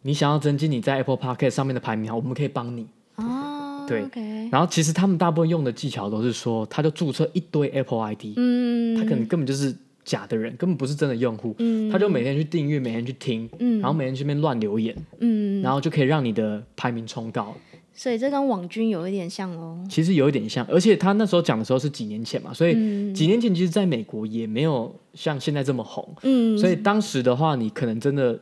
[0.03, 2.87] 你想要增进你在 Apple Podcast 上面的排名，我们可以帮你。
[3.15, 4.07] 哦，对。
[4.49, 9.75] 然后其实他们大部分用的技巧都是说，他就注册一堆 Apple ID，嗯，他可能根本就是。
[10.05, 17.53] 假的人根本不是真的用户，嗯、他就每天去订阅，每天去听，嗯、然后每天去那边乱留言，嗯、然后就可以让你的排名冲高。
[17.97, 19.83] 所以这跟网军有一点像哦。
[19.89, 22.73] 其实有一点像，而且他那时候讲的时候是几年前嘛，所以
[23.13, 26.07] 几年前其实在美国也没有像现在这么红。
[26.21, 28.39] 嗯、所以当时的话，你可能真的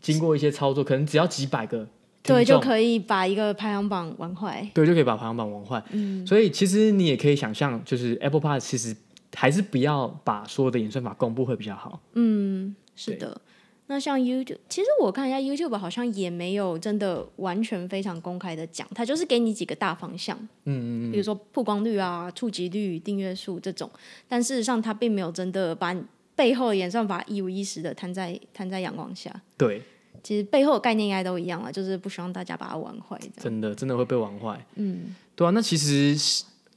[0.00, 1.88] 经过一些操作，可能只要几百个，
[2.22, 4.68] 对，就可以把一个排行榜玩坏。
[4.74, 5.82] 对，就可以把排行榜玩坏。
[5.92, 8.94] 嗯、所以其实你也可以想象，就是 Apple Podcast 其实。
[9.34, 12.00] 还是不要把所有的演算法公布会比较好。
[12.12, 13.40] 嗯，是的。
[13.88, 20.38] 那像 YouTube，其实我看一下 YouTube 好像也没有真的完全非常公开的讲，它就是给你几个大方向。
[20.64, 21.12] 嗯嗯嗯。
[21.12, 23.90] 比如说曝光率啊、触及率、订阅数这种，
[24.28, 25.94] 但事实上它并没有真的把
[26.34, 29.34] 背后的演算法一五一十的摊在摊在阳光下。
[29.58, 29.82] 对。
[30.22, 33.18] 其实背后的概念应该都一样了，就是不希望大家把它玩坏。
[33.36, 34.64] 真的，真的会被玩坏。
[34.76, 35.14] 嗯。
[35.34, 36.16] 对啊，那其实。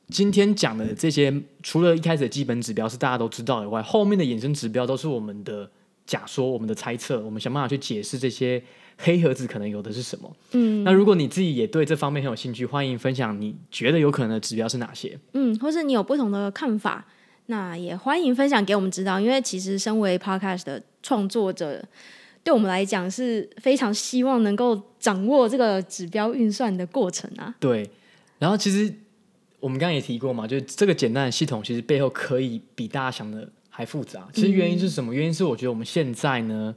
[0.10, 5.70] 今天讲的这些，除了一开始的基本指标是大家都知道以外，后面的衍生指标都是我们的
[6.06, 8.62] 假说、我们的猜测，我们想办法去解释这些
[8.98, 10.32] 黑盒子可能有的是什么。
[10.52, 15.18] 嗯，那如果你自己也对这方面很有兴趣，欢迎分享你觉得有可能的指标是哪些？
[15.34, 17.04] 嗯，或是你有不同的看法，
[17.48, 19.20] 那也欢迎分享给我们知道。
[19.20, 21.84] 因为其实身为 Podcast 的创作者，
[22.44, 27.56] 对我们来讲是非常希望能够掌握这个指标运算的过程啊。
[27.60, 27.90] 对，
[28.38, 28.94] 然后其实。
[29.66, 34.28] 我们刚刚也提过嘛，就是这个简单的系统，其实背后可以比大家想的还复杂。
[34.32, 35.12] 其实原因是什么？
[35.12, 36.76] 原因是我觉得我们现在呢，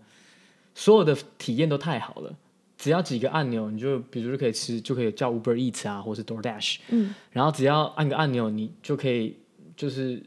[0.75, 2.35] 所有的体验都太好了，
[2.79, 9.37] 只要几个按钮，你就比如就可以吃，就可以叫 Uber Eats 啊，或是 DoorDash，嗯，然后只要按个按钮，你就可以
[9.77, 10.23] 就是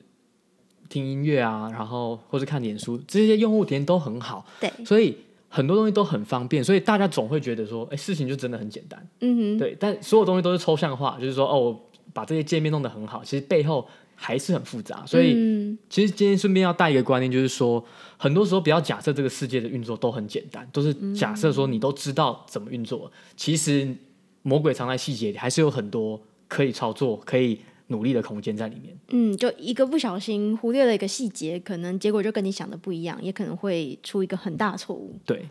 [0.87, 5.17] 听音乐啊，然后或是看脸书，这些用户体验都很好，对，所以
[5.49, 11.75] 很多东西都很方便，所以大家总会觉得说，哎，事情就真的很简单，嗯哼，对，但所有东西都是抽象化，就是说，哦。
[12.13, 15.03] 把这些界面弄得很好，其实背后还是很复杂。
[15.05, 17.83] 所以，嗯、其实今天顺便要带一个观念，就是说，
[18.17, 23.11] 很多时候不要假设这个世界的运作都很简单，都是假设说你都知道怎么运作。
[23.13, 23.95] 嗯、其实
[24.43, 28.97] 魔鬼藏在细节里，还是有很多可以操作、可以努力的空间在里面。
[29.09, 35.17] 嗯，就一个不小心忽略了一个细节，可能结果就跟你想的不一样，也可能会出一个很大的错误。
[35.25, 35.49] 对，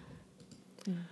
[0.87, 1.07] 嗯，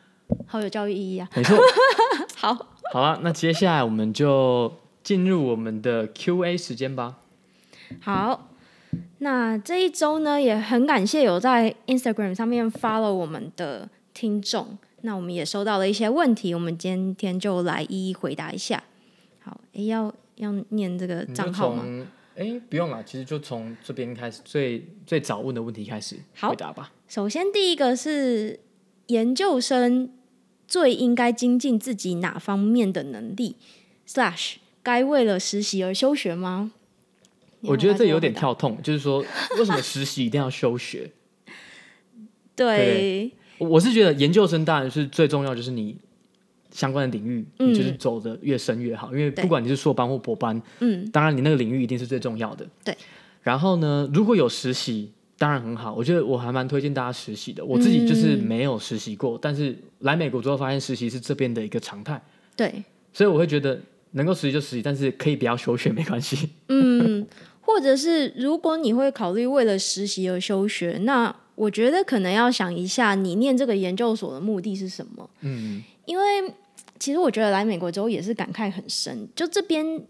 [0.46, 1.28] 好有教育意义啊！
[1.34, 1.58] 没错。
[2.36, 2.54] 好，
[2.92, 4.72] 好啊，那接下来我们就。
[5.08, 7.20] 进入我们的 Q&A 时间吧。
[7.98, 8.50] 好，
[9.20, 14.76] 那这一周呢，也很感谢有在 Instagram 上面 follow 我们的听众。
[15.00, 18.84] 那我们也收到了一些问题，我们今天就来一一回答一下。
[19.40, 22.06] 好，诶，要要念这个账号吗？
[22.36, 26.92] 哎，不用了，其实就从这边开始，最最早问的问题开始回答吧。
[27.08, 28.60] 首先第一个是
[29.06, 30.12] 研究生
[30.66, 33.56] 最应该精进自己哪方面的能力
[34.06, 34.56] ？slash
[34.88, 36.72] 该为了实习而休学吗？
[37.60, 39.18] 我觉得这有点跳痛，就是说，
[39.58, 41.10] 为什么实习一定要休学？
[42.56, 45.94] 对，对，我是觉得研究生当然是最重要，就是你
[46.70, 52.66] 相关的领域，你就是走的越深越好，嗯，因为不管你是硕班或博班，嗯，当然你那个领域一定是最重要的。
[52.82, 52.96] 对，
[53.42, 57.62] 然后呢，如果有实习，当然很好，我觉得我还蛮推荐大家实习的。
[57.62, 62.18] 我自己就是没有实习过，嗯，但是来美国之后发现实习是这边的一个常态。
[62.56, 63.78] 对，所以我会觉得
[64.12, 66.50] 能够实习就实习，但是可以不要休学 没关系。
[66.68, 67.26] 嗯，
[67.60, 75.28] 或者是如果你会考虑为了实习而休学，那我觉得可能要想一下，你念这个研究所的目的是什么？
[75.40, 76.24] 嗯，因为
[76.98, 80.02] 其实我觉得来美国之后也是感慨很深，就这边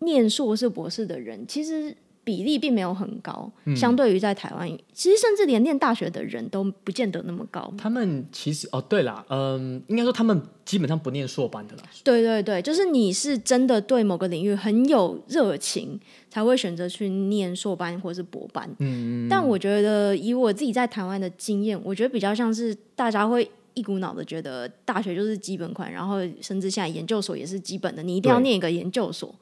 [0.00, 1.96] 念硕士、博士的人，其实。
[2.24, 7.72] 比例并没有很高，嗯、相对于在台湾，其实甚至连念大学的人都不见得那么高。
[7.76, 11.82] 他们其实哦，对啦，嗯，应该说他们基本上不念硕班的啦。
[12.04, 15.98] 对对对，就是你是真的对某个领域很有热情，
[16.30, 18.70] 才会选择去念硕班或是博班。
[18.78, 29.34] 嗯，但我觉得以我自己在台湾的经验，我觉得比较像是大家会一股脑的觉得大学就是基本款，然后甚至现在研究所也是基本的，你一定要念一个研究所，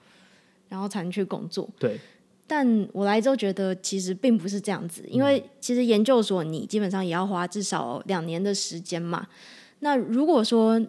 [0.71, 1.69] 然后才能去工作。
[1.79, 2.01] 对。
[2.53, 9.25] 但我来之后觉得其实并不是这样子，因为其实研究所你基本上也要花至少两年的时间嘛。
[9.79, 10.85] 那如果说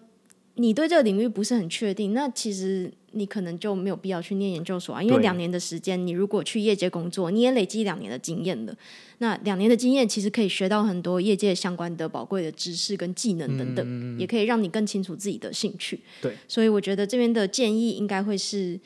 [0.55, 5.03] 你对这个领域不是很确定，那其实你可能就没有必要去念研究所啊。
[5.03, 8.75] 因为两年的时间，你如果去业界工作，你也累积两年的经验了。
[9.19, 15.99] 那两年的经验其实可以学到很多业界相关的宝贵的知识跟技能等等，也可以让你更清楚自己的兴趣。
[16.23, 18.79] 对，所以我觉得这边的建议应该会是。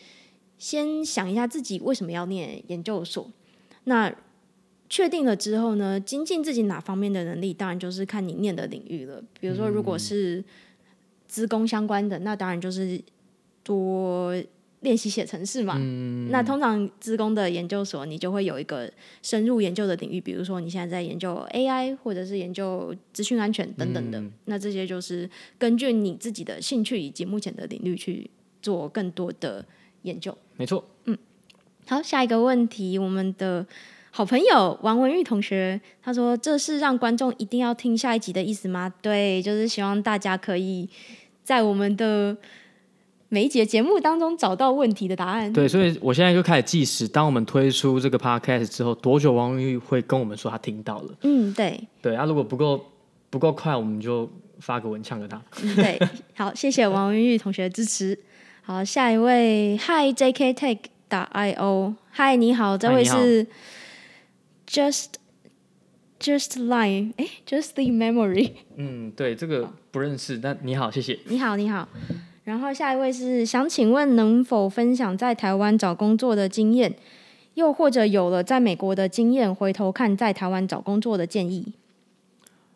[0.58, 3.30] 先想一下自己为什么要念研究所，
[3.86, 4.14] 那
[4.88, 9.22] 确定了之后呢，精进自己哪方面的能力，当然就是看你念的领域了。
[9.40, 10.44] 比如说，如果是
[11.28, 13.02] 资工相关的，那当然就是
[13.64, 14.34] 多
[14.82, 15.76] 练习写程式嘛。
[15.80, 18.90] 嗯、那通常资工的研究所，你就会有一个
[19.24, 24.20] 深入研究的领域，比如说你现在在研究 AI，或者是研究资讯安全等等的。
[24.20, 28.30] 嗯、那这些就是根据你自己的兴趣以及目前的领域去
[28.62, 29.66] 做更多的
[30.06, 30.36] 研究。
[30.56, 31.18] 没错，嗯，
[31.88, 33.66] 好，下一个问题，我们的
[34.12, 40.88] 好朋友王文玉同学，他说：“这是让观众一定要听下一集的意思吗？”对，就是希望大家可以
[41.44, 42.38] 在我们的
[43.28, 45.52] 每一节节目当中找到问题的答案。
[45.52, 51.14] 对，所以我现在就开始计时，当我们推出这个 podcast 之后，多久王文玉会跟我们说他听到了？
[51.24, 52.86] 嗯，对，对啊，如果不够
[53.30, 55.42] 不够快，我们就发个文呛给他。
[55.62, 56.00] 嗯，对，
[56.36, 58.18] 好，谢谢王文玉同学的支持。
[58.68, 63.46] 好，下一位，Hi JK Tech 打 I O，Hi 你好，这位是
[64.68, 65.10] Just
[66.20, 71.20] Just Line，哎，Just the Memory，嗯，对，这个不认识，但你好，谢谢。
[71.28, 71.88] 你好，你好。
[72.44, 76.92] 然后下一位是想请问能否分享在台湾找工作的经验，
[77.54, 81.72] 又或者有了在美国的经验，回头看在台湾找工作的建议，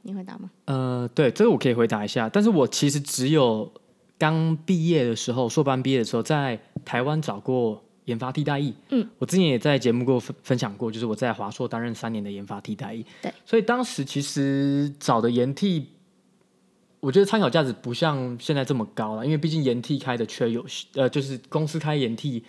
[0.03, 0.51] 你回答吗？
[0.65, 3.71] 呃，对，这个我可以回答一下，但是我其实只有。
[4.19, 8.75] 刚毕业的时候，硕班毕业的时候，在台湾找过研发替代役。
[8.89, 13.03] 嗯，我之前也在节目过分分享过，就是我在华硕担任三年的研发替代役。
[13.21, 15.87] 对，所以当时其实找的研替，
[16.99, 22.43] 我觉得参考价值不像现在这么高了，因为毕竟研替开的缺有，呃，就是公司开研替。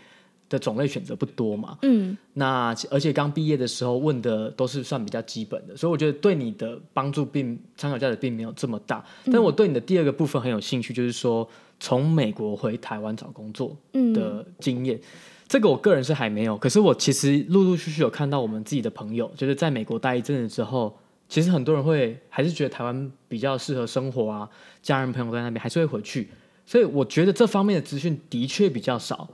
[0.50, 9.02] 的种类选择不多嘛，嗯，那而且刚毕业的时候问的都是算比较基本的，所以我觉得对你的帮助并参考价值并没有这么大。
[9.24, 13.76] 嗯、但我对你的第二个部分很有兴趣，就是说从美国回台湾找工作
[14.12, 15.00] 的经验，嗯、
[15.46, 16.58] 这个我个人是还没有。
[16.58, 24.50] 可是我其实陆陆续续有看到我们自己的朋友，就是在美国待一阵子之后，其实很多人会还是觉得台湾比较适合生活啊，
[24.82, 26.28] 家人朋友在那边还是会回去，
[26.66, 29.28] 所以我觉得这方面的资讯的确比较少。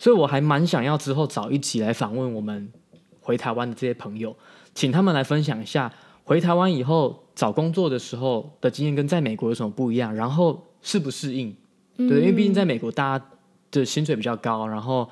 [0.00, 2.72] 所以我还蛮想要之后找一集来访问我们
[3.20, 4.34] 回台湾的这些朋友，
[4.74, 5.92] 请他们来分享一下
[6.24, 11.54] 回台湾以后找工作的时候的经验跟在美国有什么不一样，然后适不适应？
[11.98, 13.26] 对，因为毕竟在美国大家
[13.70, 15.06] 的薪水比较高，然后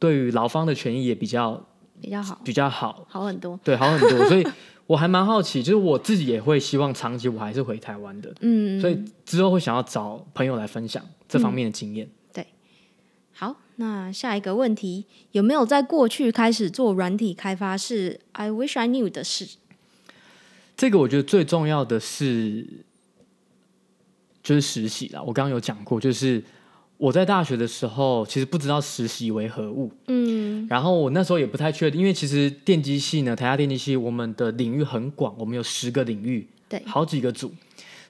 [0.00, 1.64] 对于劳方的权益也比较
[2.00, 3.56] 比较好，比较好，好很多。
[3.62, 4.10] 对，好很多。
[4.28, 4.44] 所以
[4.88, 8.34] 我还蛮好奇，就是我自己也会希望长期我还是回台湾的。
[8.40, 12.10] 嗯，所以之后会想要找朋友来分享这方面的经验。
[12.32, 12.44] 对，
[13.32, 13.54] 好。
[13.76, 19.56] 那下一个问题，有没有在过去开始做软体开发是 I wish I knew 的事？
[20.76, 22.66] 这个我觉得最重要的是
[24.42, 25.22] 就是实习啦。
[25.22, 26.42] 我刚刚有讲过，就是
[26.96, 29.90] 我在大学的时候其实不知道实习为何物。
[30.06, 37.52] 嗯，然后我那时候也不太确定，因为其实电机系呢，台大电机系我们的领域很广，我们有十个领域，对，好几个组。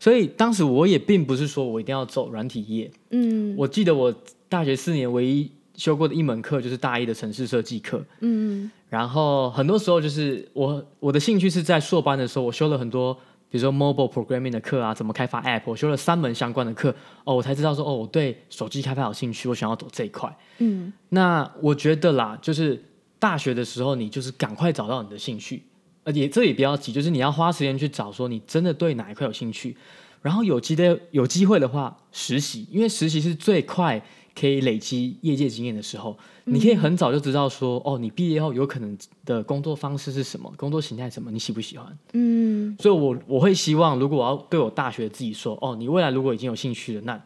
[0.04, 2.90] 所以当时我也并不是说我一定要走软体业。
[3.08, 4.14] 嗯，我记得我
[4.50, 8.04] 大学四年唯一修过的一门课就是大一的城市设计课。
[8.20, 13.16] 嗯，然后很多时候就是我我的兴趣是在硕班的时候，我修了很多。
[13.48, 20.36] 比如说 mobile programming 的课啊，怎么开发 app，我修了三门相关的课，哦，我才知道说，哦，我对手机开发有兴趣，我想要走这一块。
[20.58, 22.84] 嗯，那我觉得啦，就是
[23.20, 25.62] 大学的时候，你就是赶快找到你的兴趣，
[26.04, 29.76] 而且这也不要急，就是你要花时间去找，说你真的对哪一块有兴趣，
[30.22, 34.00] 然后有机的有机会的话实习，因为实习是最快。
[34.36, 41.96] 可以累积业界经验的时候，你可以很早就知道说，嗯、哦，你毕业后有可能的工作方式是什么，工作形态什么，你喜不喜欢？
[42.14, 47.22] 嗯，所以我我会希望，如果我要对我大学自己说，哦，你未来如果已经有兴趣了，那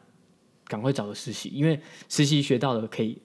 [0.67, 3.17] 赶快找个实习，因为实习学到的可以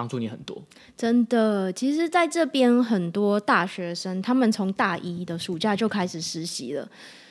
[0.00, 0.62] 帮助你很多。
[0.96, 6.88] 真的，其实在这边很多大学生，他们从大一的暑假就开始实习了，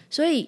[0.09, 0.47] 所以。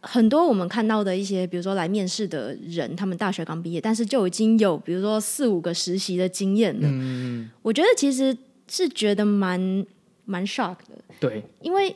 [0.00, 6.88] 很多我们看到的一些，比如说来面试的人，他们大学刚毕业，但是就已经有比如说四五个实习的经验了。
[6.88, 8.34] 嗯，我觉得其实
[8.68, 9.84] 是觉得蛮
[10.24, 10.96] 蛮 shock 的。
[11.18, 11.94] 对，因为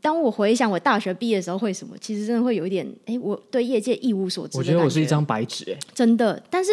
[0.00, 4.56] 当我回想我大学毕业的时候会什么，其实真的会有一点，哎，我对业界一无所知。
[4.56, 6.40] 我觉得我是一张白纸，哎，真的。
[6.48, 6.70] 但是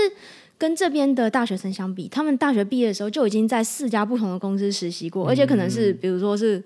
[0.61, 6.63] 跟这边的大学生相比，他们大学毕业的时候就已经在四家不同的公司实习过，嗯，而且可能是比如说是。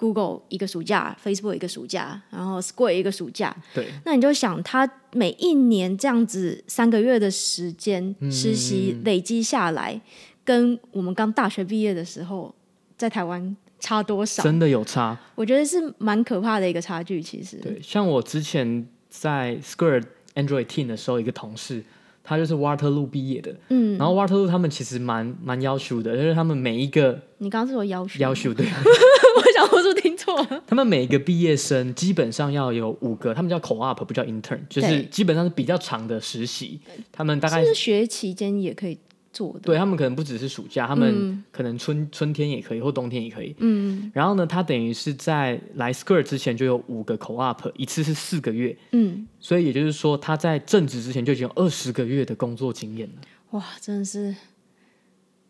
[0.00, 3.54] Google 一个暑假，Facebook 一个暑假，然后 Square 一个暑假。
[3.74, 10.00] 对，那你就想，他每一年这样子三个月的时间实习累积下来，嗯、
[10.42, 12.54] 跟我们刚大学毕业的时候
[12.96, 14.42] 在台湾差多少？
[14.42, 15.14] 真的有差？
[15.34, 17.20] 我觉得是蛮可怕的一个差距。
[17.20, 21.84] 其实，对，像我之前在 Square Android Team 的时候，一个同事。
[22.22, 28.18] 他就是 Waterloo 毕业的，嗯，然后 Waterloo 他们其实蛮蛮要求的，就是他们每一个，你刚刚是说要求？
[28.20, 30.62] 要求对， 我想我是听错了。
[30.66, 36.80] 他们每一个毕业生基本上要有五个，他们叫 Co-op 不叫 Intern，就是基本上是比较长的实习，
[37.10, 38.98] 他们大概是学期间也可以。
[39.32, 39.60] 做的。
[39.60, 43.54] 对，他们可能不只是暑假，他们可能春、嗯、春天也可以，或冬天也可以。
[43.58, 48.76] 嗯，然后呢，他等于是在来 Square 之前就有五个 Co-op，一次是四个月。
[48.92, 53.14] 嗯，所以也就是说，他在正职之前就已经有二十个月的工作经验了。
[53.50, 54.34] 哇，真的是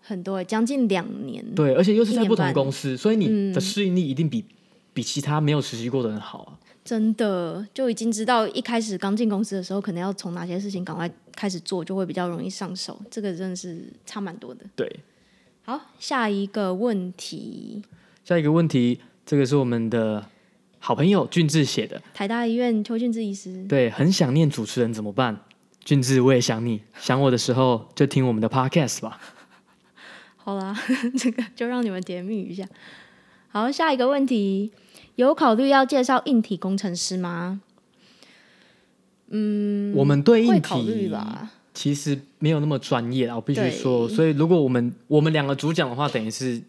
[0.01, 1.45] 很多，将近两年。
[1.55, 4.45] 对，而且又是在不同公司，所以你的适应力一定比、嗯、
[4.93, 6.59] 比其他没有实习过的人好啊。
[6.91, 13.01] 真的就已经知道，一开始刚进公司的时候，可能要从哪些事情赶快开始做，就会比较容易上手。
[13.09, 14.67] 这个真的是差蛮多的。
[14.75, 14.93] 对，
[15.63, 17.81] 好，下一个问题。
[18.25, 20.27] 下一个问题，这个是我们的
[20.81, 22.03] 好朋友俊志写的。
[22.13, 23.65] 台大医院邱俊志医师。
[23.69, 25.45] 对，很想念主持人怎么办？
[25.85, 29.21] 俊志，我也想你，想我的时候就听我们的 podcast 吧。
[30.35, 30.77] 好啦，
[31.17, 32.67] 这个就让你们甜蜜一下。
[33.53, 34.71] 好，下一个问题。
[35.17, 37.61] 有考虑要介绍硬体工程师吗？
[39.29, 41.13] 嗯，我们对硬体
[41.75, 44.09] 其实没有那么专业啊，我必须说。
[44.09, 46.63] 所以如果我们我们两个主讲的话，等于是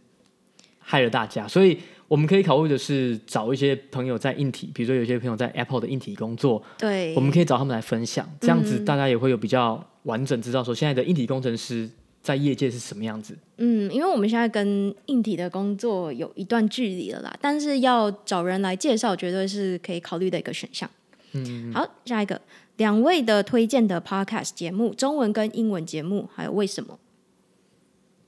[0.79, 1.47] 害了大家。
[1.47, 11.87] 所以我们可以考虑的是找一些朋友在硬体，比如说有些朋友在 Apple 的硬体工作，对，我们可以找他们来分享，这样子大家也会有比较完整知道说现在的硬体工程师。
[12.21, 13.35] 在业界是什么样子？
[13.57, 20.89] 嗯，因为我们现在跟硬体的工作有一段距离了啦，但是要找人来介绍，绝对是可以考虑的一个选项。
[21.33, 22.39] 嗯，好，下一个，
[22.77, 26.99] 两位的推荐的 Podcast 节目，中文跟英文节目，还有为什么？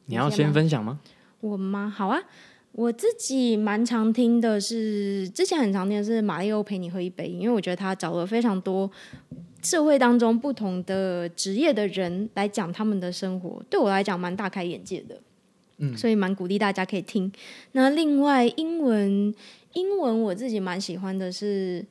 [0.06, 1.00] 你要先分享吗？
[1.42, 1.94] 我吗？
[1.96, 2.20] 好啊，
[2.72, 8.90] 我自己蛮常听的是，之前很常听的是《马里欧陪你喝一杯》，因为我觉得他找了非常多。
[9.64, 15.20] 社会当中不同的职业的人来讲他们的生活，对我来讲蛮大开眼界的，
[15.78, 17.32] 嗯，所以蛮鼓励大家可以听。
[17.72, 19.34] 那另外英文，
[19.74, 21.84] 英文我自己蛮喜欢的是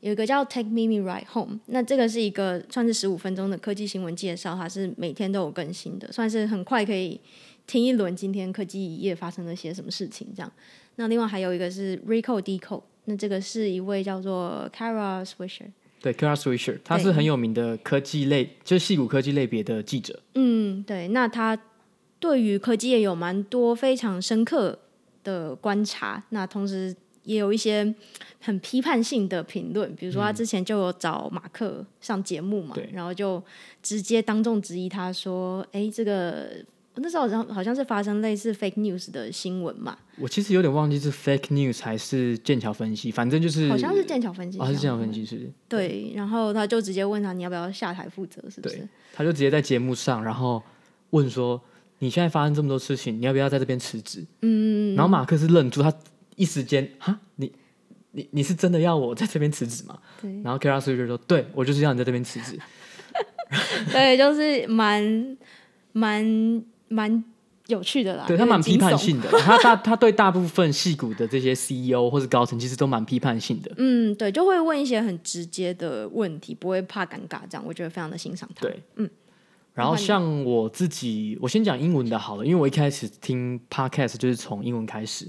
[0.00, 7.18] 有一个叫 Take Mimi Ride Home，那这个是一个算是十五分钟的科技新闻介绍，它是每天都有更新的，算是很快可以
[7.66, 10.52] 听一轮今天科技业发生了些什么事情这样。
[10.96, 15.70] 那另外还有一个是 Recode Decode，那这个是一位叫做 Kara Swisher。
[16.12, 20.20] 对 Swisher，他是很有名的科技类，就是矽谷科技类别的记者。
[20.34, 21.58] 嗯，对，那他
[22.18, 24.78] 对于科技也有蛮多非常深刻
[25.22, 27.94] 的观察，那同时也有一些
[28.40, 33.42] 很批判性的评论，比如说他之前就有找马克上节目嘛，嗯、然后就
[33.82, 36.64] 直接当众质疑他说：“哎，这个。”
[36.96, 39.98] 那时候好像好像是发生类似 fake news 的新闻嘛。
[40.18, 44.58] 我其实有点忘记是 fake news 还是剑桥分析，反正就是好像是剑桥分析。
[44.58, 45.50] 哦，是剑桥分析是。
[45.68, 48.76] 对，对，然后他就直接问他，你要不要下台负责，是不是？
[48.76, 50.62] 对，他就直接在节目上，然后
[51.10, 51.60] 问说，
[51.98, 54.24] 你现在发生这么多事情，你要不要在这边辞职？
[54.42, 54.94] 嗯。
[54.94, 55.92] 然后马克是愣住，他
[56.36, 57.52] 一时间哈，你
[58.12, 59.98] 你你是真的要我在这边辞职吗？
[60.22, 60.30] 对。
[60.44, 62.56] 然后 Kara Swisher 就说：“对，我就是要你在这边辞职。
[63.90, 65.36] ”对，就是蛮
[65.92, 67.24] 蛮蛮
[67.66, 68.24] 有趣的啦。
[68.26, 73.72] 对他蛮批判性的， 他他他对大部分戏股的这些 CEO 或者高层其实都蛮批判性的。
[73.76, 78.62] 嗯，对，就会问一些很直接的问题，不会怕尴尬，这样我觉得非常的欣赏他。
[78.62, 79.08] 对，嗯。
[79.72, 85.28] 然后像我自己，我先讲英文的好了，因为我一开始听 Podcast 就是从英文开始。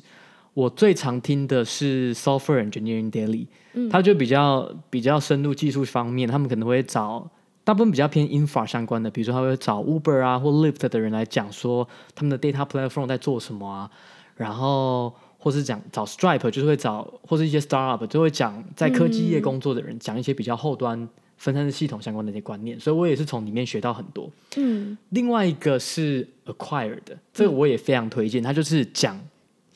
[0.53, 7.30] 我最常听的是 Software Engineering Daily，嗯，他就比较比较深入技术方面，他们可能会找
[7.66, 11.86] 大部分比较偏 infra 相关的，比如说他会找 Uber 啊或 Lyft 的人来讲说
[12.16, 13.91] 他们的 data platform 在做什么啊，
[14.38, 24.32] 然后或是讲找 Stripe 就是会找或是一些 startup 就会讲在科技业工作的人讲一些比较后端分散式系统相关的一些观念，所以我也是从里面学到很多。
[24.55, 29.20] 嗯，另外一个是 Acquired 的，这个我也非常推荐，它就是讲。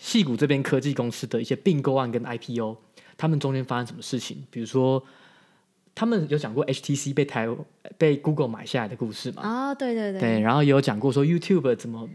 [0.01, 2.77] 戏谷这边科技公司的一些并购案跟 IPO，
[3.17, 4.37] 他们中间发生什么事情？
[4.49, 5.03] 比如说，
[5.99, 7.45] 他们有讲过 HTC 被台
[7.97, 9.41] 被 Google 买下来的故事嘛？
[9.41, 10.21] 啊、哦，对对对。
[10.21, 12.07] 对，然后也有讲过说 YouTube 怎么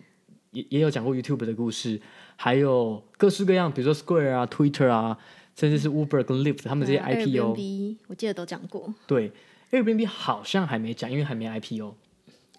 [0.53, 2.01] 也也有讲过 YouTube 的故事，
[2.37, 5.19] 还有各式各样，比如说 Square 啊、Twitter 啊，
[5.55, 8.91] 甚至是 Uber 跟 Lyft 他们这些 IPO，、Airbnb，我记得都讲过。
[9.07, 9.31] 对
[9.71, 11.95] ，Airbnb 好像还没讲，因为还没 IPO。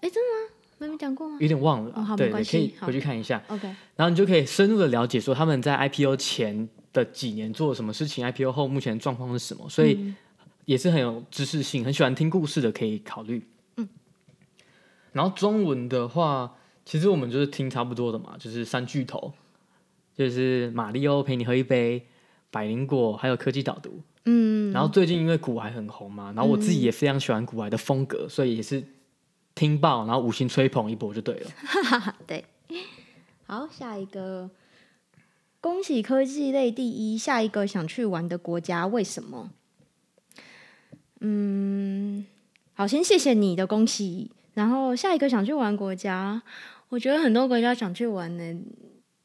[0.02, 0.52] 哎，真的吗？
[0.78, 1.38] 没讲过吗？
[1.40, 3.42] 有点忘了，对，可以回去看一下。
[3.48, 3.66] OK，
[3.96, 10.14] 然后你就可以深入的了解说他们在 IPO 前的几年做了什么事情，IPO 后目前状况是什么，所以
[10.66, 13.48] 也是很有知识性，很喜欢听故事的可以考虑。
[13.76, 13.88] 嗯，
[15.12, 16.54] 然后中文的话，
[16.84, 19.32] 其实我们就是听差不多的嘛，就是三巨头，
[20.14, 22.06] 就是马里欧陪你喝一杯、
[22.50, 24.02] 百灵果，还有科技导读。
[24.26, 28.84] 嗯，然后最近因为股癌很红嘛，然后我自己也非常喜欢股癌的风格，所以也是。
[29.58, 31.50] 听爆，然后五星吹捧一波就对了。
[32.28, 32.44] 对，
[33.46, 34.50] 好，下一个，
[35.62, 39.52] 恭喜科技类第一，下一个想去玩的国家为什么？
[41.20, 42.24] 嗯，
[42.74, 44.30] 好，先谢谢你的恭喜。
[44.54, 46.42] 然后下一个想去玩国家，
[46.88, 48.60] 我觉得很多国家想去玩呢。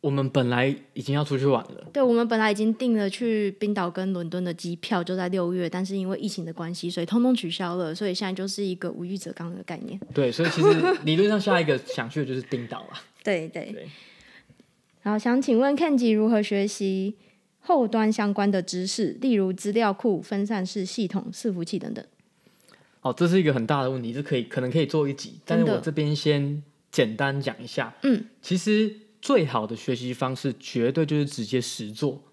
[0.02, 10.00] 我们本来已经要出去玩了，对，我们本来已经订了去冰岛跟伦敦的机票，就在六月，但是因为疫情的关系，所以通通取消了，所以现在就是一个无欲则刚的概念。
[10.12, 10.70] 对，所以其实
[11.06, 13.00] 理论上下一个想去的就是冰岛啊。
[13.24, 13.88] 对对对。
[15.04, 17.16] 然后想请问 Kenji 如何学习
[17.62, 22.06] 后端相关的知识，例如资料库、分散式系统、伺服器等等。
[23.02, 27.96] 哦，这是一个很大的问题，这可以可能可以做一集，但是我这边先简单讲一下。
[28.04, 28.98] 嗯，其实。
[29.22, 32.24] 最好的学习方式绝对就是直接实做，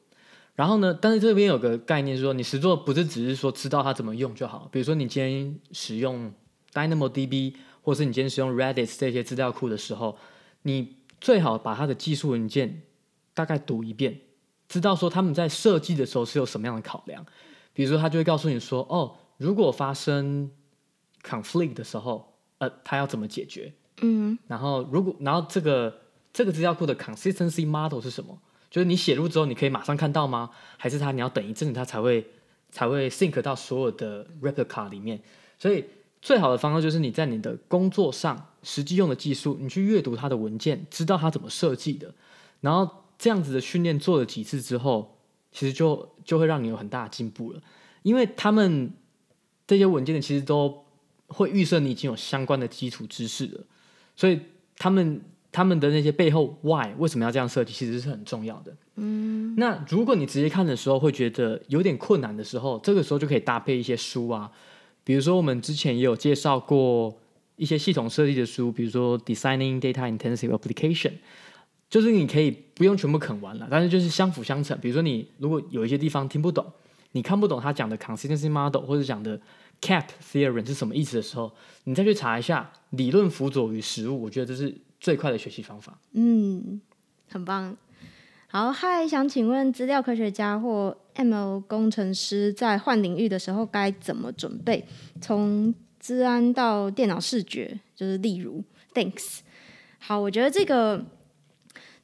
[0.55, 4.66] 然后呢，但是这边有个概念是说，你实做不是只是说知道它怎么用就好。
[4.72, 6.33] 比如说你今天使用
[6.72, 10.16] DynamoDB，或是你今天使用 Redis 这些资料库的时候，
[10.62, 12.81] 你最好把它的技术文件
[13.35, 14.18] 大概读一遍，
[14.68, 17.24] 知道说他们在设计的时候是有什么样的考量。
[17.72, 20.50] 比如说他就会告诉你说，哦，如果发生
[21.22, 23.72] conflict 的时候，呃，他要怎么解决？
[24.02, 26.02] 嗯，然后如果然后这个。
[26.30, 28.38] 这个资料库的 consistency model 是什么？
[28.70, 30.50] 就是你写入之后，你可以马上看到吗？
[30.76, 32.24] 还是他你要等一阵子，它才会
[32.70, 35.20] 才会 sync 到所有的 replica 里面？
[35.58, 35.84] 所以
[36.22, 42.14] 最好的方式就是你在你的工作上实际用的技术，你去阅读它的文件，知道它怎么设计的，
[42.60, 42.88] 然后
[43.18, 45.18] 这样子的训练做了几次之后，
[45.52, 47.60] 其实就就会让你有很大的进步了。
[48.02, 48.92] 因为他们
[49.66, 50.84] 这些文件的其实都
[51.26, 53.64] 会预设你已经有相关的基础知识了，
[54.14, 54.40] 所以
[54.76, 55.20] 他们。
[55.50, 58.76] 他们的那些背后 why 为什么要这样设计，其实是很重要的。
[58.96, 64.52] 嗯，那如果你直接看的时候会觉得有点困难的时候，这个时候就可以搭配一些书啊，
[65.02, 67.18] 比如说我们之前也有介绍过
[67.56, 71.14] 一些系统设计的书，比如说 Designing Data Intensive Application，
[71.89, 74.78] 就是你可以不用全部啃完了，但是就是相辅相成。
[74.80, 76.64] 比如说你如果有一些地方听不懂，
[77.12, 79.41] 你看不懂他讲的 Consistency Model 或者讲的
[79.80, 81.53] CAP Theorem 是什么意思的时候，
[81.84, 84.74] 你再去查一下理论辅佐与实务，我觉得这是。
[85.01, 86.80] 最快的学习方法，嗯，
[87.30, 87.76] 很棒。
[88.49, 94.84] 好，嗨，想请问资料科学家或 ML 工程师在换领域的时候该怎么准备？
[95.20, 98.61] 从资安到电脑视觉，就是例如
[98.93, 99.39] ，Thanks。
[100.01, 101.05] 好，我觉得这个。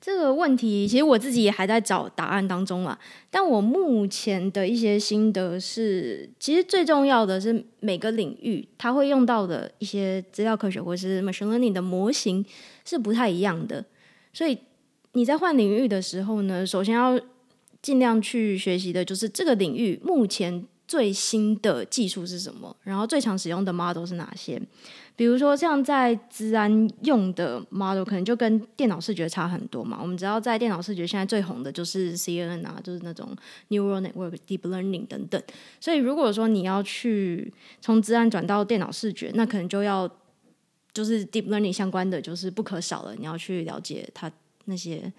[0.05, 2.99] 这个问题其实我自己也还在找答案当中啦，
[3.31, 12.45] 但我目前的一些心得是，其实最重要的是每个领域它会用到的一些资料科学或是 machine learning 的模型
[12.85, 13.83] 是不太一样的，
[14.35, 14.59] 所以
[15.13, 17.19] 你在换领域的时候呢，首先要
[17.81, 24.61] 尽量去学习的就是这个领域目前最新的技术是什么，然后最常使用的 model 是哪些。
[25.17, 29.99] 比如说，像在治安用的 model，可能就跟电脑视觉差很多嘛。
[30.01, 33.35] 我们知道，在电脑视觉现在最红的就是 CNN 啊，就是那种
[33.69, 35.41] neural network、deep learning 等等。
[35.81, 40.11] 所以，如果说你要去从治安转到电脑视觉，那可能就要
[40.93, 43.15] 就是 deep learning 相关的就是不可少了。
[43.15, 44.31] 你要去了解它
[44.65, 45.13] 那些。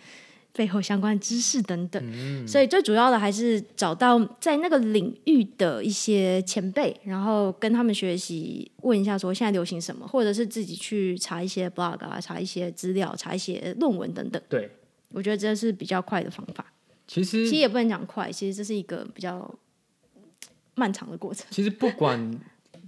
[0.56, 14.42] 背后相关知识等等，嗯，所以最主要的还是找到在那个领域的一些前辈，然后跟他们学习，问一下说现在流行什么，或者是自己去查一些 blog 啊，查一些资料，查一些论文等等。
[14.48, 14.72] 对，
[15.12, 16.66] 我觉得这是比较快的方法。
[17.06, 19.54] 其实其实也不能讲快，其实这是一个比较
[20.76, 21.46] 漫长的过程。
[21.50, 22.40] 其实不管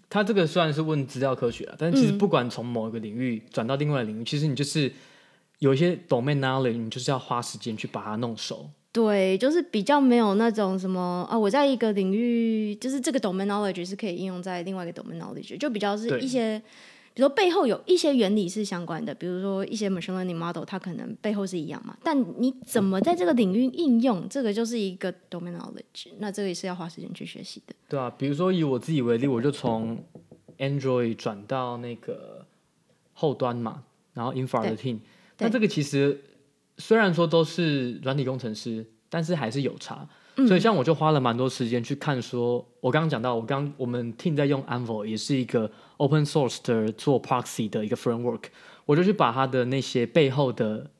[0.09, 4.89] 他这个虽然是问资料科学啊，但其实不管从某一个领域转到另外的领域，其实你就是。
[5.59, 8.69] 有一些 domain knowledge，你就是要花时间去把它弄熟。
[8.91, 16.57] 对，就是比较没有那种什么啊，我在一个领域，就是这个 domain knowledge 是可以应用在另外一个 domain knowledge，就比较是一些，
[17.13, 27.75] 比如说背后有一些原理是相关的，比如说一些 machine learning model，它可能背后是一样嘛，但你怎么在这个领域应用，这个就是一个 domain knowledge，那这个也是要花时间去学习的。
[27.87, 30.03] 对啊，比如说以我自己为例，我就从
[30.57, 32.47] Android 转到那个
[33.13, 33.83] 后端嘛，
[34.13, 34.99] 然后 Infra 的 team。
[35.39, 36.23] 那这个其实
[36.77, 40.07] 虽然说都是软体工程师，但是还是有差。
[40.39, 48.43] 嗯、所以像我就花了蛮多时间去看说，说我刚刚讲到，我刚我们 team 在用 Envoy 也是一个 open source 的做 proxy 的一个 framework，
[48.85, 50.91] 我就去把它的那些背后的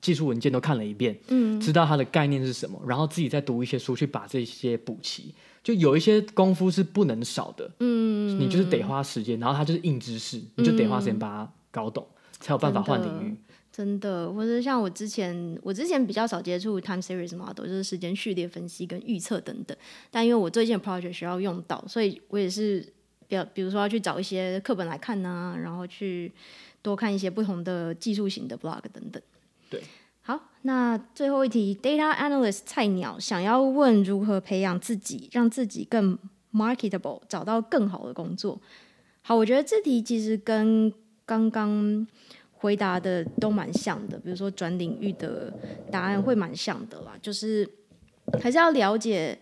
[0.00, 5.34] 技术文件都看了一遍，嗯，知道它的概念是什么，然后自己再读一些书去把这些补齐。
[5.62, 12.04] 就有一些功夫是不能少的，嗯，你就是得花时间，然后它就是硬知识，你就得花时间把它搞懂。
[12.42, 13.36] 才有办法换领域，
[13.72, 19.74] 真的，或者像我之前，我之前比较少接触 time series model，就是时间序列分析跟预测等等。
[20.10, 22.80] 但因为我最近的 project 需要用到，所以我也是
[23.28, 26.32] 比较，比如说要去找一些课本来看呐、啊，然后去
[26.82, 29.22] 多看一些不同的技术型的 blog 等等。
[29.70, 29.80] 对，
[30.22, 36.18] 好，那最后一题，data analyst 菜鸟想要问如何培养自己，让自己更
[36.52, 38.60] marketable，找到更好的工作。
[39.22, 40.92] 好，我觉得这题其实跟
[41.32, 42.06] 刚刚
[42.52, 45.50] 回答的都蛮像的，比如说转领域的
[45.90, 47.66] 答案会蛮像的啦，就是
[48.38, 49.38] 还是要了解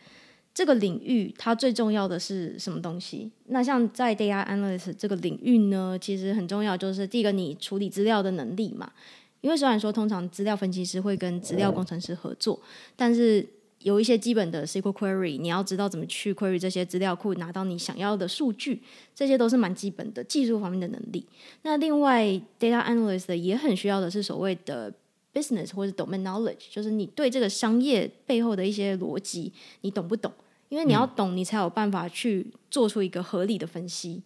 [0.54, 3.32] 这个领域它最重要的是什么东西。
[3.46, 8.92] 那像在 data analyst 这个领域呢，其实很重要就是第一个你处理资料的能力嘛，
[9.40, 12.60] 因为虽然说通常资料分析师会跟资料工程师合作，
[12.94, 13.44] 但是
[13.80, 18.82] 有一些基本的 SQL query，你要知道怎么去 query 这些资料库，拿到你想要的数据，
[19.14, 21.26] 这些都是蛮基本的技术方面的能力。
[21.62, 22.24] 那另外
[22.58, 24.92] ，data analyst 也很需要的是所谓的
[25.32, 30.30] business 或者 domain knowledge，就是你对这个商业背后的一些逻辑，你懂不懂？
[30.68, 34.22] 因为你要懂，你才有办法去做出一个合理的分析。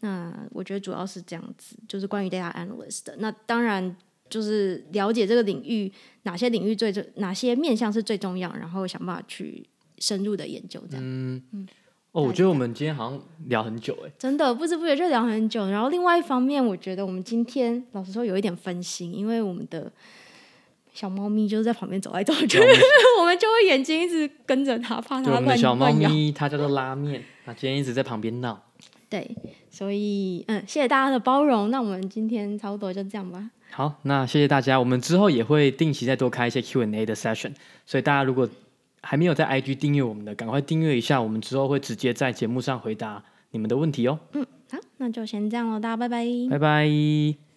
[0.00, 3.16] 那我觉得主要是这样子，就是关于 data analyst 的。
[3.18, 3.94] 那当然。
[4.34, 5.92] 就是了解这个领域
[6.24, 9.64] 哪些领域最重，哪些面向是最重要，然后想办法去
[9.98, 11.04] 深入的研究这样。
[11.06, 11.68] 嗯，嗯
[12.10, 15.68] 哦，我觉得我们今天好像聊很久哎，真的不知不觉就聊很久。
[15.68, 19.92] 然后另外一方面，我觉得我们今天老实说有一点分心，因为我们的
[20.92, 22.58] 小猫咪就是在旁边走来走去，
[23.20, 25.36] 我们就会眼睛一直跟着它，怕它乱。
[25.36, 28.60] 我们的小猫咪它叫做拉面，它今天一直在旁边闹。
[29.08, 29.30] 对，
[29.70, 31.70] 所以嗯，谢谢大家的包容。
[31.70, 33.48] 那我们今天差不多就这样吧。
[33.74, 34.78] 好，那谢谢大家。
[34.78, 37.52] 我们之后也会定期再多开一些 Q&A 的 session，
[37.84, 38.48] 所以大家如果
[39.02, 41.20] 还没有在 IG 订阅我们的，赶快订阅一下。
[41.20, 43.20] 我们之后会直接在节目上回答
[43.50, 44.16] 你们的问题哦。
[44.34, 46.24] 嗯，好，那就先这样喽，大家拜拜。
[46.48, 47.53] 拜拜。